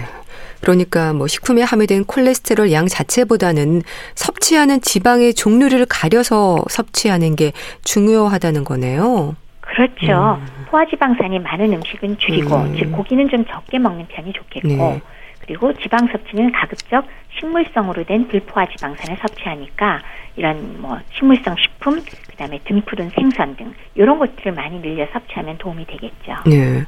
[0.61, 3.83] 그러니까 뭐 식품에 함유된 콜레스테롤 양 자체보다는
[4.15, 7.53] 섭취하는 지방의 종류를 가려서 섭취하는 게
[7.85, 9.37] 중요하다는 거네요.
[9.61, 10.41] 그렇죠.
[10.71, 12.77] 포화지방산이 많은 음식은 줄이고, 음.
[12.77, 15.01] 즉 고기는 좀 적게 먹는 편이 좋겠고, 네.
[15.41, 17.07] 그리고 지방 섭취는 가급적
[17.39, 20.01] 식물성으로 된 불포화 지방산을 섭취하니까
[20.37, 22.03] 이런 뭐 식물성 식품,
[22.39, 26.33] 그다음에 등푸른 생선 등 이런 것들을 많이 늘려 섭취하면 도움이 되겠죠.
[26.47, 26.85] 네.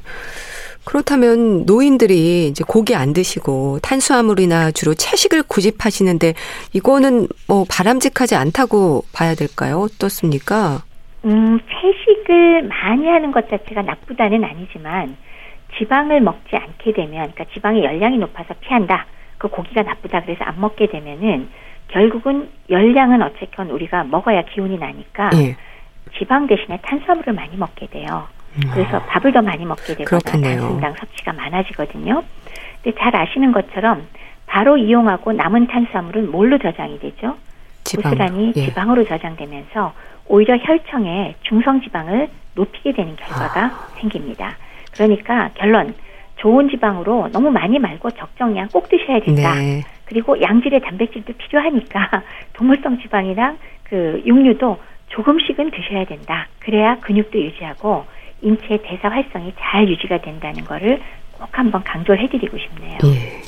[0.85, 6.33] 그렇다면 노인들이 이제 고기 안 드시고 탄수화물이나 주로 채식을 고집하시는데
[6.73, 9.79] 이거는 뭐 바람직하지 않다고 봐야 될까요?
[9.81, 10.83] 어떻습니까?
[11.25, 15.17] 음, 채식을 많이 하는 것 자체가 나쁘다는 아니지만
[15.77, 19.05] 지방을 먹지 않게 되면, 그러니까 지방의 열량이 높아서 피한다.
[19.37, 21.49] 그 고기가 나쁘다 그래서 안 먹게 되면은
[21.91, 25.55] 결국은 열량은 어쨌건 우리가 먹어야 기운이 나니까 예.
[26.17, 28.27] 지방 대신에 탄수화물을 많이 먹게 돼요.
[28.55, 28.69] 음.
[28.73, 30.19] 그래서 밥을 더 많이 먹게 되거나.
[30.59, 32.23] 단순당 섭취가 많아지거든요.
[32.81, 34.07] 근데 잘 아시는 것처럼
[34.47, 37.37] 바로 이용하고 남은 탄수화물은 뭘로 저장이 되죠?
[37.83, 38.11] 지방.
[38.11, 38.65] 고스란히 예.
[38.65, 39.93] 지방으로 저장되면서
[40.27, 43.87] 오히려 혈청에 중성 지방을 높이게 되는 결과가 아.
[43.99, 44.55] 생깁니다.
[44.93, 45.93] 그러니까 결론
[46.37, 49.55] 좋은 지방으로 너무 많이 말고 적정량 꼭 드셔야 된다.
[49.55, 49.83] 네.
[50.11, 56.47] 그리고 양질의 단백질도 필요하니까 동물성 지방이랑 그 육류도 조금씩은 드셔야 된다.
[56.59, 58.03] 그래야 근육도 유지하고
[58.41, 60.99] 인체 대사 활성이 잘 유지가 된다는 거를
[61.31, 62.97] 꼭 한번 강조를 해드리고 싶네요.
[63.05, 63.41] 예.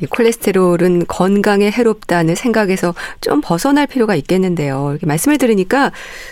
[0.00, 4.90] 이 콜레스테롤은 건강에 해롭다는 생각에서 좀 벗어날 필요가 있겠는데요.
[4.92, 5.90] 이렇게 말씀을 들으니까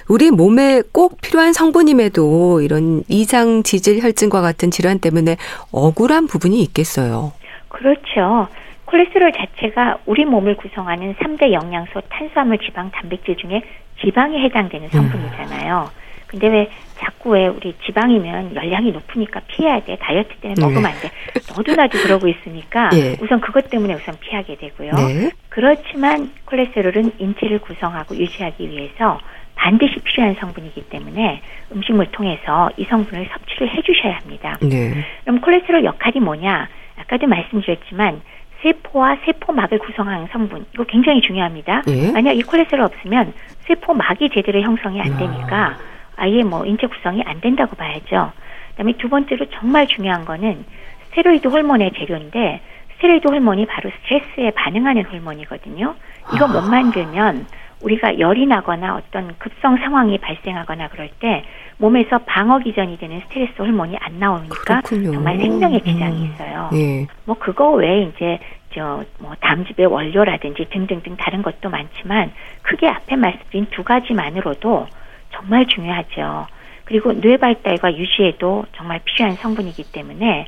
[0.09, 5.37] 우리 몸에 꼭 필요한 성분임에도 이런 이상 지질 혈증과 같은 질환 때문에
[5.73, 7.33] 억울한 부분이 있겠어요.
[7.69, 8.47] 그렇죠.
[8.87, 13.63] 콜레스테롤 자체가 우리 몸을 구성하는 3대 영양소 탄수화물, 지방, 단백질 중에
[14.01, 15.91] 지방에 해당되는 성분이잖아요.
[16.27, 19.97] 근데 왜 자꾸 왜 우리 지방이면 열량이 높으니까 피해야 돼.
[19.97, 21.11] 다이어트 때문에 먹으면 안 돼.
[21.55, 23.17] 너도 나도 그러고 있으니까 예.
[23.21, 24.93] 우선 그것 때문에 우선 피하게 되고요.
[24.93, 25.31] 네.
[25.49, 29.21] 그렇지만 콜레스테롤은 인체를 구성하고 유지하기 위해서
[29.55, 31.41] 반드시 필요한 성분이기 때문에
[31.73, 34.59] 음식물 통해서 이 성분을 섭취를 해주셔야 합니다.
[34.63, 34.95] 네.
[35.23, 36.69] 그럼 콜레스테롤 역할이 뭐냐?
[36.99, 38.21] 아까도 말씀드렸지만
[38.67, 41.83] 세포와 세포막을 구성하는 성분 이거 굉장히 중요합니다.
[41.87, 42.11] 예.
[42.11, 45.79] 만약 이 콜레스테롤 없으면 세포막이 제대로 형성이 안 되니까
[46.17, 48.33] 아예 뭐 인체 구성이 안 된다고 봐야죠.
[48.71, 50.65] 그다음에 두 번째로 정말 중요한 거는
[51.11, 52.61] 스테로이드 호르몬의 재료인데
[52.97, 55.95] 스테로이드 호르몬이 바로 스트레스에 반응하는 호르몬이거든요.
[56.35, 57.47] 이거 못 만들면
[57.83, 61.45] 우리가 열이 나거나 어떤 급성 상황이 발생하거나 그럴 때
[61.79, 65.13] 몸에서 방어 기전이 되는 스트레스 호르몬이 안 나오니까 그렇군요.
[65.13, 66.33] 정말 생명에 지장이 음.
[66.33, 66.71] 있어요.
[66.75, 67.07] 예.
[67.25, 68.39] 뭐 그거 외에 이제
[68.75, 74.87] 저뭐 담즙의 원료라든지 등등등 다른 것도 많지만 크게 앞에 말씀드린 두 가지만으로도
[75.33, 76.47] 정말 중요하죠.
[76.85, 80.47] 그리고 뇌 발달과 유지에도 정말 필요한 성분이기 때문에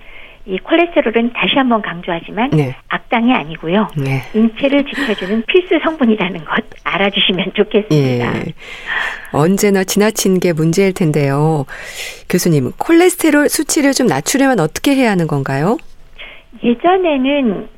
[0.48, 2.74] 이 콜레스테롤은 다시 한번 강조하지만 네.
[2.88, 3.88] 악당이 아니고요.
[3.98, 4.22] 네.
[4.32, 8.36] 인체를 지켜주는 필수 성분이라는 것 알아주시면 좋겠습니다.
[8.38, 8.44] 예.
[9.32, 11.66] 언제나 지나친 게 문제일 텐데요.
[12.30, 15.76] 교수님, 콜레스테롤 수치를 좀 낮추려면 어떻게 해야 하는 건가요?
[16.64, 17.68] 예전에는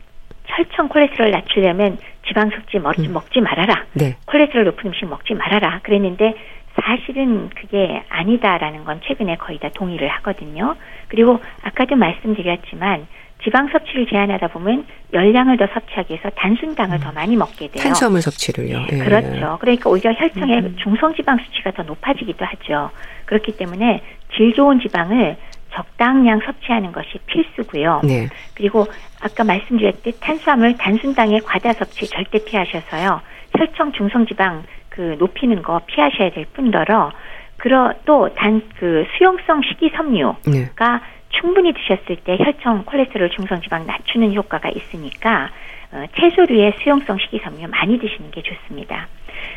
[0.46, 1.98] 혈청 콜레스테롤 낮추려면
[2.28, 3.14] 지방 섭취 먹지, 음.
[3.14, 3.84] 먹지 말아라.
[3.94, 4.16] 네.
[4.26, 5.80] 콜레스테롤 높은 음식 먹지 말아라.
[5.82, 6.34] 그랬는데
[6.82, 10.76] 사실은 그게 아니다라는 건 최근에 거의 다 동의를 하거든요.
[11.08, 13.06] 그리고 아까도 말씀드렸지만
[13.42, 17.00] 지방 섭취를 제한하다 보면 열량을 더 섭취하기 위해서 단순당을 음.
[17.00, 17.82] 더 많이 먹게 돼요.
[17.82, 18.86] 탄수화물 섭취를요.
[18.92, 18.98] 예.
[18.98, 19.56] 그렇죠.
[19.60, 20.76] 그러니까 오히려 혈청의 음.
[20.82, 22.90] 중성지방 수치가 더 높아지기도 하죠.
[23.24, 24.02] 그렇기 때문에
[24.36, 25.36] 질 좋은 지방을
[25.72, 28.02] 적당량 섭취하는 것이 필수고요.
[28.04, 28.28] 네.
[28.54, 28.86] 그리고
[29.22, 33.20] 아까 말씀드렸듯 탄수화물 단순당의 과다 섭취 절대 피하셔서요.
[33.56, 37.10] 혈청 중성지방 그 높이는 거 피하셔야 될 뿐더러
[37.56, 41.00] 그러 또 단 그 수용성 식이섬유가 네.
[41.30, 45.50] 충분히 드셨을 때 혈청 콜레스테롤 중성 지방 낮추는 효과가 있으니까
[45.92, 49.08] 어, 채소류의 수용성 식이섬유 많이 드시는 게 좋습니다.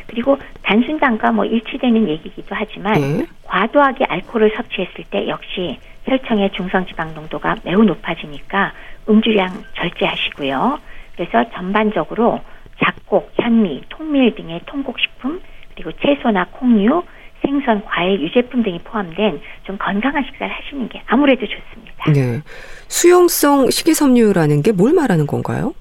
[0.07, 3.25] 그리고 단순 당과 뭐 일치되는 얘기기도 하지만 네.
[3.43, 8.73] 과도하게 알코올을 섭취했을 때 역시 혈청의 중성 지방 농도가 매우 높아지니까
[9.09, 10.79] 음주량 절제하시고요.
[11.15, 12.41] 그래서 전반적으로
[12.83, 15.41] 잡곡, 현미, 통밀 등의 통곡식품
[15.75, 17.03] 그리고 채소나 콩류,
[17.45, 22.11] 생선, 과일, 유제품 등이 포함된 좀 건강한 식사를 하시는 게 아무래도 좋습니다.
[22.13, 22.41] 네.
[22.87, 25.73] 수용성 식이섬유라는 게 뭘 말하는 건가요?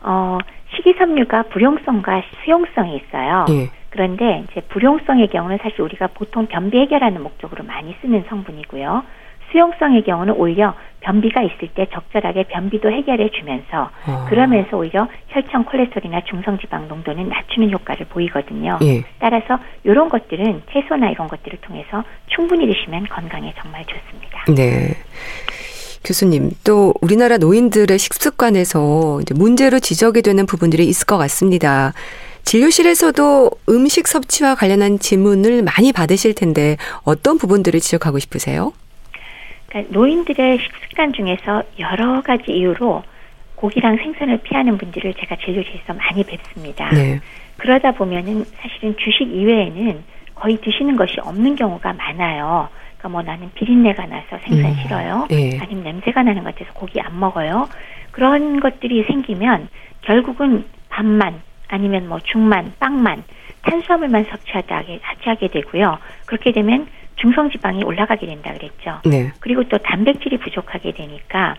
[0.00, 0.38] 어,
[0.76, 3.44] 식이섬유가 불용성과 수용성이 있어요.
[3.48, 3.70] 네.
[3.90, 9.02] 그런데 이제 불용성의 경우는 사실 우리가 보통 변비 해결하는 목적으로 많이 쓰는 성분이고요.
[9.50, 14.26] 수용성의 경우는 오히려 변비가 있을 때 적절하게 변비도 해결해 주면서 아.
[14.28, 18.78] 그러면서 오히려 혈청 콜레스테롤이나 중성 지방 농도는 낮추는 효과를 보이거든요.
[18.82, 19.02] 예.
[19.18, 24.44] 따라서 이런 것들은 채소나 이런 것들을 통해서 충분히 드시면 건강에 정말 좋습니다.
[24.54, 24.94] 네.
[26.04, 31.92] 교수님, 또 우리나라 노인들의 식습관에서 문제로 지적이 되는 부분들이 있을 것 같습니다.
[32.44, 38.72] 진료실에서도 음식 섭취와 관련한 질문을 많이 받으실 텐데 어떤 부분들을 지적하고 싶으세요?
[39.68, 43.02] 그러니까 노인들의 식습관 중에서 여러 가지 이유로
[43.54, 46.90] 고기랑 생선을 피하는 분들을 제가 진료실에서 많이 뵙습니다.
[46.90, 47.20] 네.
[47.56, 50.02] 그러다 보면은 사실은 주식 이외에는
[50.34, 52.68] 거의 드시는 것이 없는 경우가 많아요.
[52.96, 54.76] 그러니까 뭐 나는 비린내가 나서 생선 음.
[54.82, 55.26] 싫어요.
[55.28, 55.58] 네.
[55.60, 57.68] 아니면 냄새가 나는 것 같아서 고기 안 먹어요.
[58.12, 59.68] 그런 것들이 생기면
[60.02, 63.24] 결국은 밥만 아니면 뭐 죽만, 빵만,
[63.62, 64.84] 탄수화물만 섭취하다
[65.24, 65.98] 하게 되고요.
[66.26, 66.86] 그렇게 되면
[67.18, 69.00] 중성지방이 올라가게 된다 그랬죠.
[69.04, 69.32] 네.
[69.40, 71.56] 그리고 또 단백질이 부족하게 되니까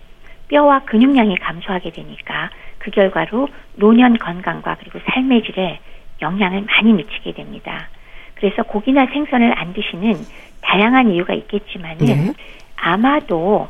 [0.47, 2.49] 뼈와 근육량이 감소하게 되니까
[2.79, 5.79] 그 결과로 노년 건강과 그리고 삶의 질에
[6.21, 7.89] 영향을 많이 미치게 됩니다.
[8.35, 10.15] 그래서 고기나 생선을 안 드시는
[10.61, 12.33] 다양한 이유가 있겠지만은 네.
[12.77, 13.67] 아마도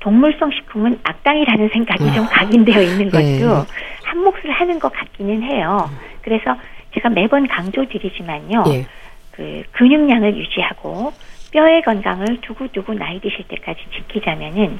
[0.00, 2.28] 동물성 식품은 악당이라는 생각이 좀 아.
[2.28, 3.42] 각인되어 있는 것도 네.
[4.04, 5.90] 한 몫을 하는 것 같기는 해요.
[6.22, 6.56] 그래서
[6.94, 8.62] 제가 매번 강조드리지만요.
[8.64, 8.86] 네.
[9.32, 11.12] 그 근육량을 유지하고
[11.52, 14.78] 뼈의 건강을 두고두고 나이 드실 때까지 지키자면은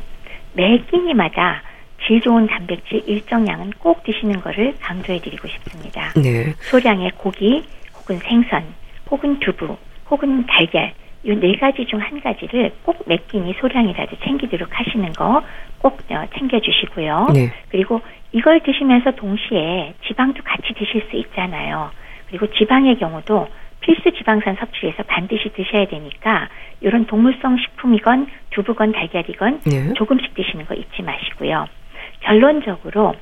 [0.54, 1.62] 매 끼니마다
[2.06, 6.12] 질 좋은 단백질 일정량은 꼭 드시는 것을 강조해 드리고 싶습니다.
[6.16, 6.52] 네.
[6.70, 7.62] 소량의 고기
[7.96, 8.64] 혹은 생선
[9.10, 9.76] 혹은 두부
[10.10, 10.92] 혹은 달걀
[11.24, 17.28] 이 네 가지 중 한 가지를 꼭몇 끼니 소량이라도 챙기도록 하시는 거꼭 어, 챙겨주시고요.
[17.32, 17.52] 네.
[17.68, 18.00] 그리고
[18.32, 21.92] 이걸 드시면서 동시에 지방도 같이 드실 수 있잖아요.
[22.28, 23.46] 그리고 지방의 경우도
[23.83, 26.49] 필수 지방산 섭취해서 반드시 드셔야 되니까
[26.80, 29.93] 이런 동물성 식품이건 두부건 달걀이건 네.
[29.95, 31.66] 조금씩 드시는 거 잊지 마시고요.
[32.20, 33.14] 결론적으로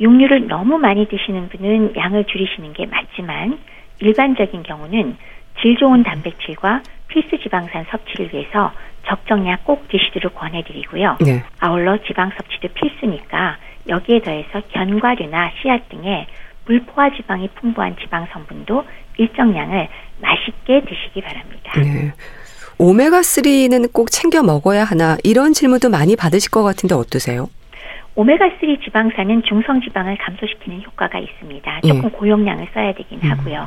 [0.00, 3.58] 육류를 너무 많이 드시는 분은 양을 줄이시는 게 맞지만
[4.00, 5.16] 일반적인 경우는
[5.60, 8.72] 질 좋은 단백질과 필수 지방산 섭취를 위해서
[9.06, 11.16] 적정량 꼭 드시도록 권해드리고요.
[11.20, 11.42] 네.
[11.58, 13.56] 아울러 지방 섭취도 필수니까
[13.88, 16.26] 여기에 더해서 견과류나 씨앗 등의
[16.68, 18.84] 불포화 지방이 풍부한 지방 성분도
[19.16, 19.88] 일정량을
[20.20, 21.72] 맛있게 드시기 바랍니다.
[21.80, 22.12] 네.
[22.78, 27.48] 오메가3는 꼭 챙겨 먹어야 하나 이런 질문도 많이 받으실 것 같은데 어떠세요?
[28.14, 31.80] 오메가3 지방산은 중성 지방을 감소시키는 효과가 있습니다.
[31.80, 32.08] 조금 예.
[32.10, 33.30] 고용량을 써야 되긴 음.
[33.30, 33.66] 하고요.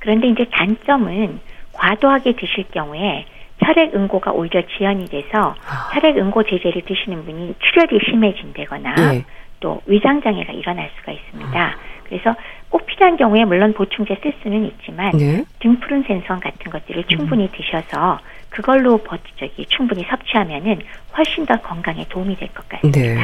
[0.00, 1.38] 그런데 이제 단점은
[1.72, 3.26] 과도하게 드실 경우에
[3.60, 5.90] 혈액 응고가 오히려 지연이 돼서 아.
[5.92, 9.24] 혈액 응고 제제를 드시는 분이 출혈이 심해진다거나 예.
[9.60, 11.60] 또 위장 장애가 일어날 수가 있습니다.
[11.60, 11.89] 아.
[12.10, 12.34] 그래서
[12.68, 15.44] 꼭 필요한 경우에 물론 보충제 쓸 수는 있지만 네.
[15.60, 17.48] 등푸른 생선 같은 것들을 충분히 음.
[17.52, 18.18] 드셔서
[18.50, 19.00] 그걸로
[19.38, 20.80] 저기 충분히 섭취하면은
[21.16, 23.00] 훨씬 더 건강에 도움이 될 것 같습니다.
[23.00, 23.16] 네.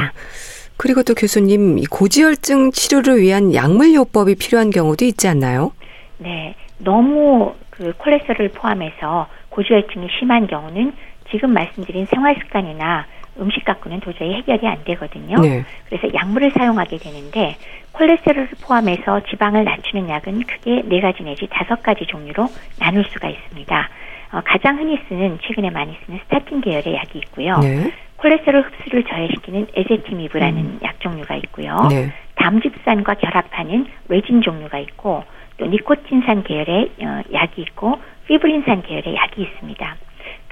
[0.77, 5.73] 그리고 또 교수님 고지혈증 치료를 위한 약물 요법이 필요한 경우도 있지 않나요?
[6.17, 10.93] 네, 너무 그 콜레스테롤을 포함해서 고지혈증이 심한 경우는
[11.29, 13.05] 지금 말씀드린 생활 습관이나
[13.39, 15.39] 음식 갖고는 도저히 해결이 안 되거든요.
[15.41, 15.63] 네.
[15.89, 17.55] 그래서 약물을 사용하게 되는데
[17.93, 22.47] 콜레스테롤을 포함해서 지방을 낮추는 약은 크게 네 가지 내지 다섯 가지 종류로
[22.79, 23.89] 나눌 수가 있습니다.
[24.33, 27.57] 어, 가장 흔히 쓰는 최근에 많이 쓰는 스타틴 계열의 약이 있고요.
[27.59, 27.91] 네.
[28.17, 30.79] 콜레스테롤 흡수를 저해시키는 에제티미브라는 음.
[30.83, 31.87] 약 종류가 있고요.
[31.89, 32.11] 네.
[32.35, 35.23] 담즙산과 결합하는 레진 종류가 있고
[35.57, 39.95] 또 니코틴산 계열의 어, 약이 있고 피브린산 계열의 약이 있습니다.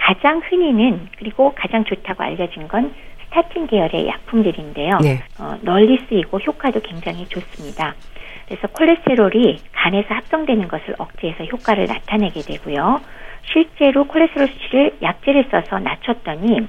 [0.06, 2.94] 가장 흔히는 그리고 가장 좋다고 알려진 건
[3.24, 5.00] 스타틴 계열의 약품들인데요.
[5.02, 5.20] 네.
[5.40, 7.96] 어, 널리 쓰이고 효과도 굉장히 좋습니다.
[8.46, 13.02] 그래서 콜레스테롤이 간에서 합성되는 것을 억제해서 효과를 나타내게 되고요.
[13.52, 16.68] 실제로 콜레스테롤 수치를 약제를 써서 낮췄더니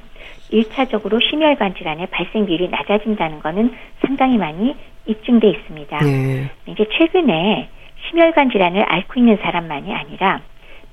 [0.51, 4.75] 1차적으로 심혈관 질환의 발생 비율이 낮아진다는 것은 상당히 많이
[5.05, 5.99] 입증돼 있습니다.
[5.99, 6.51] 네.
[6.69, 7.69] 이제 최근에
[8.09, 10.41] 심혈관 질환을 앓고 있는 사람만이 아니라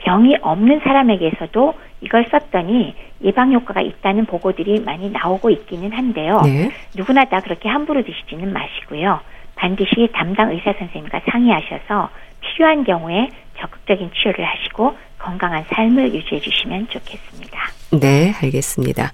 [0.04, 6.42] 병이 없는 사람에게서도 이걸 썼더니 예방 효과가 있다는 보고들이 많이 나오고 있기는 한데요.
[6.44, 6.70] 네.
[6.96, 9.22] 누구나 다 그렇게 함부로 드시지는 마시고요.
[9.56, 12.10] 반드시 담당 의사 선생님과 상의하셔서
[12.42, 13.30] 필요한 경우에
[13.60, 17.60] 적극적인 치료를 하시고 건강한 삶을 유지해 주시면 좋겠습니다.
[18.00, 19.12] 네, 알겠습니다.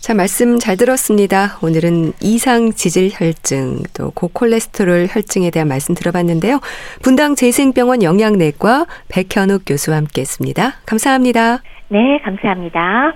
[0.00, 1.58] 자, 말씀 잘 들었습니다.
[1.62, 6.60] 오늘은 이상 지질 혈증, 또 고콜레스테롤 혈증에 대한 말씀 들어봤는데요.
[7.02, 10.74] 분당 재생병원 영양내과 백현욱 교수와 함께 했습니다.
[10.86, 11.62] 감사합니다.
[11.88, 13.14] 네, 감사합니다.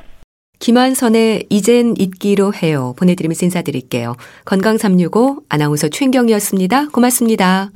[0.59, 2.95] 김한선의 이젠 잊기로 해요.
[2.99, 4.17] 보내드리면서 인사드릴게요.
[4.45, 6.89] 건강365 아나운서 최인경이었습니다.
[6.89, 7.71] 고맙습니다.